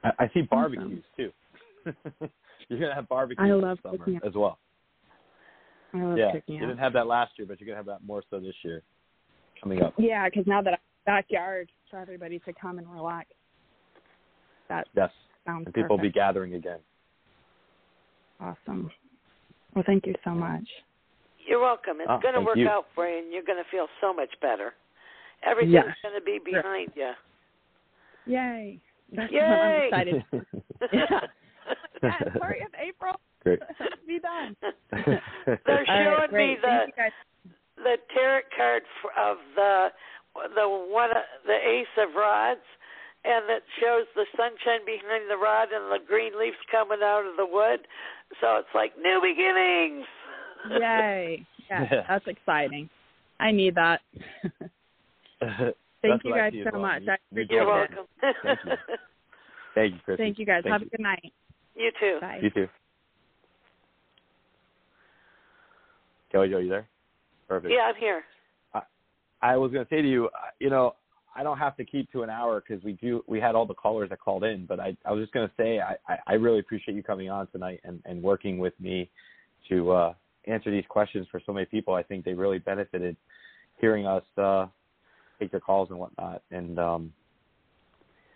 [0.03, 1.31] I, I see barbecues too.
[2.69, 4.19] you're gonna have barbecues I love this summer cooking.
[4.25, 4.57] as well.
[5.93, 8.05] I love yeah, cooking you didn't have that last year, but you're gonna have that
[8.05, 8.81] more so this year
[9.61, 9.93] coming up.
[9.97, 13.27] Yeah, because now that I'm backyard for everybody to come and relax.
[14.71, 15.11] That Yes,
[15.45, 16.79] sounds and people will be gathering again.
[18.39, 18.89] awesome.
[19.75, 20.63] Well, thank you so much.
[21.45, 21.97] You're welcome.
[21.99, 22.69] It's ah, Oh, going to work you.
[22.69, 24.73] out for you, and you're going to feel so much better.
[25.43, 25.95] Everything's Yes.
[26.01, 27.11] going to be behind you.
[28.25, 28.79] Yay!
[29.11, 29.39] That's Yay!
[29.41, 30.23] what I'm excited.
[30.93, 31.19] yeah.
[32.03, 33.15] yeah, sorry, it's April.
[33.43, 33.59] Great.
[34.07, 34.55] be done.
[34.91, 35.19] They're
[35.67, 36.49] All right, showing great.
[36.49, 37.11] me the Thank you guys.
[37.77, 38.83] the tarot card
[39.17, 39.87] of the
[40.55, 41.09] the one
[41.45, 42.61] the ace of rods,
[43.23, 47.37] and it shows the sunshine behind the rod and the green leaves coming out of
[47.37, 47.79] the wood.
[48.39, 50.05] So it's like new beginnings.
[50.69, 51.45] Yay!
[51.69, 52.03] Yeah, Yeah.
[52.09, 52.89] that's exciting.
[53.39, 54.01] I need that.
[56.01, 56.81] Thank you guys so well.
[56.81, 57.03] much.
[57.03, 58.05] You, you're appreciate You're doing welcome.
[58.43, 58.71] Thank you.
[59.75, 60.17] Thank you, Chris.
[60.17, 60.63] Thank you guys.
[60.63, 60.87] Thank Have you.
[60.87, 61.33] a good night.
[61.75, 62.17] you too.
[62.19, 62.39] Bye.
[62.41, 62.67] You too.
[66.31, 66.87] Kelly Jo, you there?
[67.47, 67.73] Perfect.
[67.73, 68.23] Yeah, I'm here.
[69.43, 70.93] I was going to say to you, uh, you know,
[71.35, 73.23] I don't have to keep to an hour because we do.
[73.27, 75.53] We had all the callers that called in, but I, I was just going to
[75.57, 79.09] say I, I, really appreciate you coming on tonight and, and working with me
[79.69, 80.13] to uh,
[80.45, 81.93] answer these questions for so many people.
[81.93, 83.15] I think they really benefited
[83.79, 84.67] hearing us uh,
[85.39, 86.41] take their calls and whatnot.
[86.51, 87.13] And um,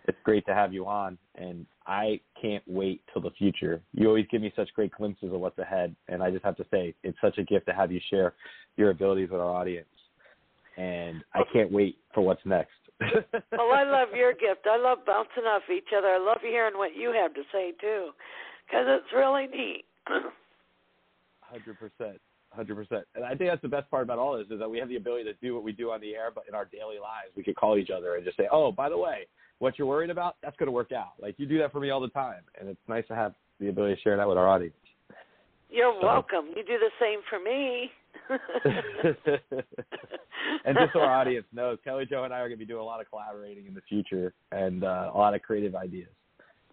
[0.08, 1.18] it's great to have you on.
[1.34, 3.82] And I can't wait till the future.
[3.92, 6.66] You always give me such great glimpses of what's ahead, and I just have to
[6.70, 8.32] say it's such a gift to have you share
[8.76, 9.86] your abilities with our audience
[10.76, 12.72] and I can't wait for what's next.
[13.00, 13.24] Well,
[13.60, 14.66] oh, I love your gift.
[14.70, 16.08] I love bouncing off each other.
[16.08, 18.10] I love hearing what you have to say too,
[18.66, 19.84] because it's really neat.
[21.40, 22.20] Hundred percent,
[22.50, 23.04] hundred percent.
[23.14, 24.96] And I think that's the best part about all this is that we have the
[24.96, 27.44] ability to do what we do on the air, but in our daily lives, we
[27.44, 29.26] could call each other and just say, "Oh, by the way,
[29.60, 31.90] what you're worried about, that's going to work out." Like you do that for me
[31.90, 34.48] all the time, and it's nice to have the ability to share that with our
[34.48, 34.74] audience.
[35.70, 36.48] You're So- welcome.
[36.56, 37.92] You do the same for me.
[40.64, 42.80] and just so our audience knows, Kelly Jo and I are going to be doing
[42.80, 46.08] a lot of collaborating in the future and uh, a lot of creative ideas.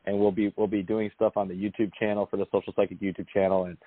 [0.06, 3.00] And we'll be we'll be doing stuff on the YouTube channel for the Social Psychic
[3.00, 3.78] YouTube channel, and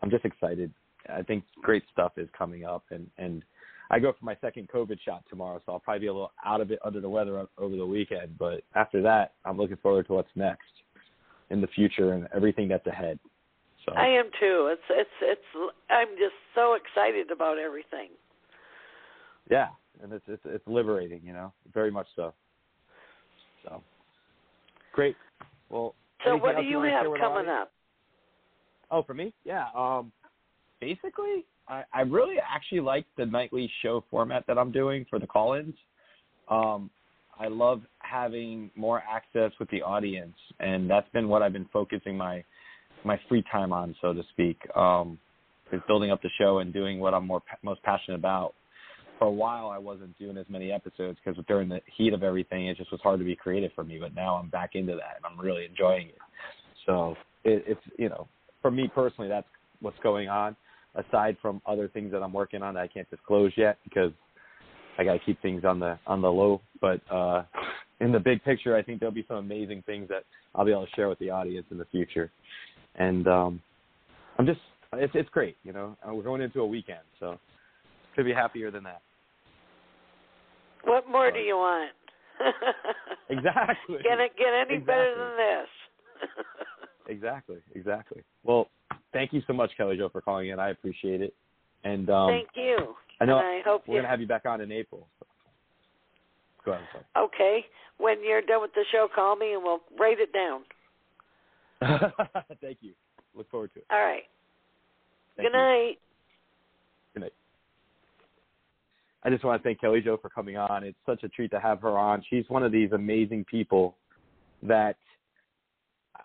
[0.00, 0.72] I'm just excited.
[1.12, 3.42] I think great stuff is coming up, and and
[3.90, 6.60] I go for my second COVID shot tomorrow, so I'll probably be a little out
[6.60, 8.38] of it under the weather over the weekend.
[8.38, 10.62] But after that, I'm looking forward to what's next
[11.50, 13.18] in the future and everything that's ahead.
[13.88, 14.70] So I am too.
[14.72, 15.72] It's it's it's.
[15.90, 18.10] I'm just so excited about everything.
[19.50, 19.68] yeah,
[20.02, 22.34] and it's it's it's liberating, you know, very much so.
[23.64, 23.82] So
[24.92, 25.16] great.
[25.70, 27.72] Well, So what do else you have share with our coming up?
[28.90, 29.66] Oh, for me, yeah.
[29.76, 30.12] Um,
[30.80, 35.26] basically, I, I really actually like the nightly show format that I'm doing for the
[35.26, 35.74] call-ins.
[36.48, 36.90] Um,
[37.38, 42.16] I love having more access with the audience, and that's been what I've been focusing
[42.16, 42.42] my
[43.04, 44.58] my free time on, so to speak.
[44.76, 45.18] Um,
[45.72, 48.54] is building up the show and doing what I'm more most passionate about.
[49.18, 52.68] For a while, I wasn't doing as many episodes because during the heat of everything,
[52.68, 53.98] it just was hard to be creative for me.
[53.98, 56.18] But now I'm back into that, and I'm really enjoying it.
[56.86, 58.28] So it, it's you know,
[58.62, 59.46] for me personally, that's
[59.80, 60.56] what's going on.
[60.94, 64.12] Aside from other things that I'm working on that I can't disclose yet because
[64.98, 66.60] I got to keep things on the on the low.
[66.80, 67.42] But uh,
[68.00, 70.24] in the big picture, I think there'll be some amazing things that
[70.54, 72.30] I'll be able to share with the audience in the future.
[72.98, 73.62] And um,
[74.38, 74.60] I'm just
[74.94, 75.96] it's it's great, you know.
[76.06, 77.38] Uh, We're going into a weekend, so
[78.14, 79.02] could be happier than that.
[80.84, 81.92] What more do you want?
[83.30, 83.98] Exactly.
[84.08, 85.68] Can it get any better than this?
[87.10, 88.22] Exactly, exactly.
[88.44, 88.68] Well,
[89.14, 90.58] thank you so much, Kelly Jo, for calling in.
[90.58, 91.32] I appreciate it.
[91.82, 92.94] And um, Thank you.
[93.18, 94.00] I know I hope we're you.
[94.00, 95.06] gonna have you back on in April.
[95.18, 95.26] So.
[96.66, 96.84] Go ahead.
[97.16, 97.64] Okay.
[97.96, 100.64] When you're done with the show, call me and we'll write it down.
[102.60, 102.92] thank you.
[103.34, 103.86] Look forward to it.
[103.90, 104.24] All right.
[105.36, 105.62] Thank Good you.
[105.62, 105.98] night.
[107.14, 107.32] Good night.
[109.24, 110.84] I just want to thank Kelly Jo for coming on.
[110.84, 112.22] It's such a treat to have her on.
[112.28, 113.96] She's one of these amazing people
[114.62, 114.96] that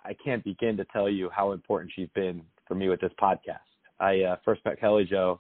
[0.06, 3.60] I can't begin to tell you how important she's been for me with this podcast.
[4.00, 5.40] I uh, first met Kelly Jo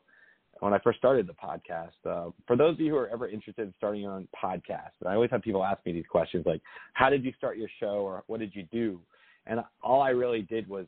[0.59, 1.91] when I first started the podcast.
[2.05, 5.13] Uh, for those of you who are ever interested in starting your own podcast, I
[5.13, 6.61] always have people ask me these questions like,
[6.93, 9.01] "How did you start your show?" or "What did you do?"
[9.45, 10.85] And all I really did was,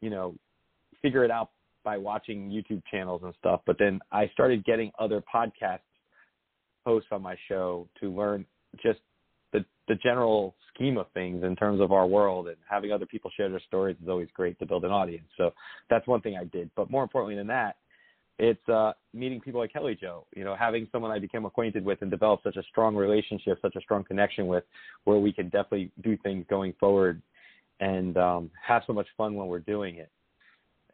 [0.00, 0.34] you know,
[1.02, 1.50] figure it out
[1.84, 3.60] by watching YouTube channels and stuff.
[3.66, 5.80] But then I started getting other podcast
[6.84, 8.44] hosts on my show to learn
[8.82, 9.00] just
[9.52, 13.30] the the general scheme of things in terms of our world and having other people
[13.36, 15.26] share their stories is always great to build an audience.
[15.36, 15.52] So
[15.88, 16.70] that's one thing I did.
[16.74, 17.76] But more importantly than that,
[18.38, 20.26] it's uh, meeting people like Kelly Jo.
[20.34, 23.76] You know, having someone I became acquainted with and developed such a strong relationship, such
[23.76, 24.64] a strong connection with,
[25.04, 27.22] where we can definitely do things going forward
[27.80, 30.10] and um, have so much fun when we're doing it.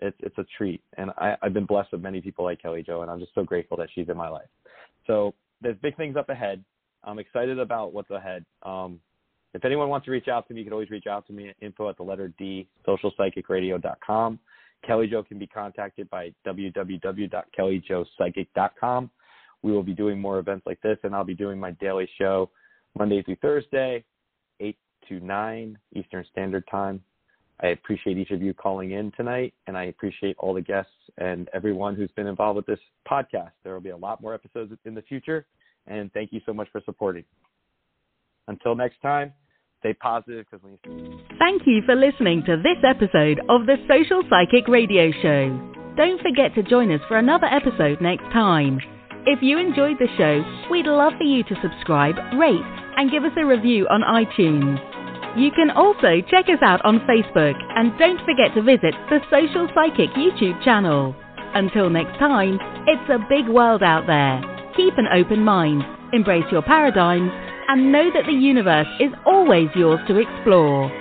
[0.01, 3.03] It's it's a treat, and I, I've been blessed with many people like Kelly Jo,
[3.03, 4.49] and I'm just so grateful that she's in my life.
[5.07, 6.65] So there's big things up ahead.
[7.05, 8.45] I'm excited about what's ahead.
[8.63, 8.99] Um,
[9.53, 11.49] if anyone wants to reach out to me, you can always reach out to me
[11.49, 14.39] at info at the letter D, socialpsychicradio.com.
[14.87, 19.11] Kelly Jo can be contacted by www.kellyjopsychic.com.
[19.63, 22.49] We will be doing more events like this, and I'll be doing my daily show
[22.99, 24.03] Monday through Thursday,
[24.61, 24.75] 8
[25.09, 27.03] to 9 Eastern Standard Time.
[27.63, 31.49] I appreciate each of you calling in tonight, and I appreciate all the guests and
[31.53, 32.79] everyone who's been involved with this
[33.11, 33.51] podcast.
[33.65, 35.47] There will be a lot more episodes in the future,
[35.87, 37.25] and thank you so much for supporting.
[38.49, 39.33] Until next time,
[39.81, 41.21] stay positive because when you.
[41.39, 45.75] Thank you for listening to this episode of the Social Psychic Radio Show.
[45.97, 48.81] Don't forget to join us for another episode next time.
[49.27, 52.65] If you enjoyed the show, we'd love for you to subscribe, rate,
[53.01, 54.77] and give us a review on iTunes.
[55.35, 59.67] You can also check us out on Facebook and don't forget to visit the Social
[59.75, 61.17] Psychic YouTube channel.
[61.55, 64.43] Until next time, it's a big world out there.
[64.77, 65.83] Keep an open mind,
[66.13, 67.31] embrace your paradigms,
[67.69, 70.93] and know that the universe is always yours to explore.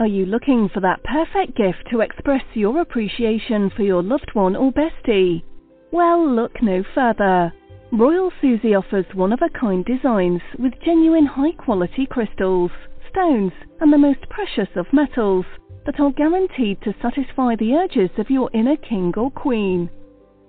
[0.00, 4.56] Are you looking for that perfect gift to express your appreciation for your loved one
[4.56, 5.44] or bestie?
[5.92, 7.52] Well, look no further.
[7.92, 12.70] Royal Susie offers one-of-a-kind designs with genuine high-quality crystals,
[13.10, 15.44] stones, and the most precious of metals
[15.86, 19.90] that are guaranteed to satisfy the urges of your inner king or queen.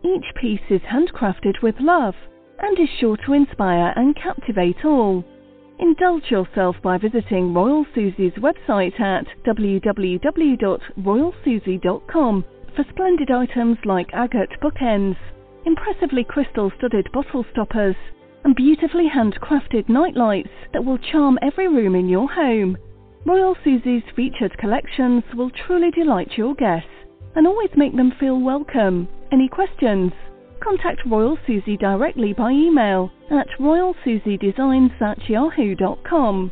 [0.03, 2.13] Each piece is handcrafted with love
[2.59, 5.25] and is sure to inspire and captivate all.
[5.79, 15.17] Indulge yourself by visiting Royal Susie's website at www.royalsusie.com for splendid items like agate bookends,
[15.65, 17.95] impressively crystal-studded bottle stoppers,
[18.43, 22.77] and beautifully handcrafted nightlights that will charm every room in your home.
[23.25, 26.89] Royal Susie's featured collections will truly delight your guests
[27.35, 29.07] and always make them feel welcome.
[29.31, 30.11] Any questions?
[30.59, 36.51] Contact Royal Susie directly by email at royalsusiedesigns at yahoo.com.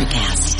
[0.00, 0.59] Electricast.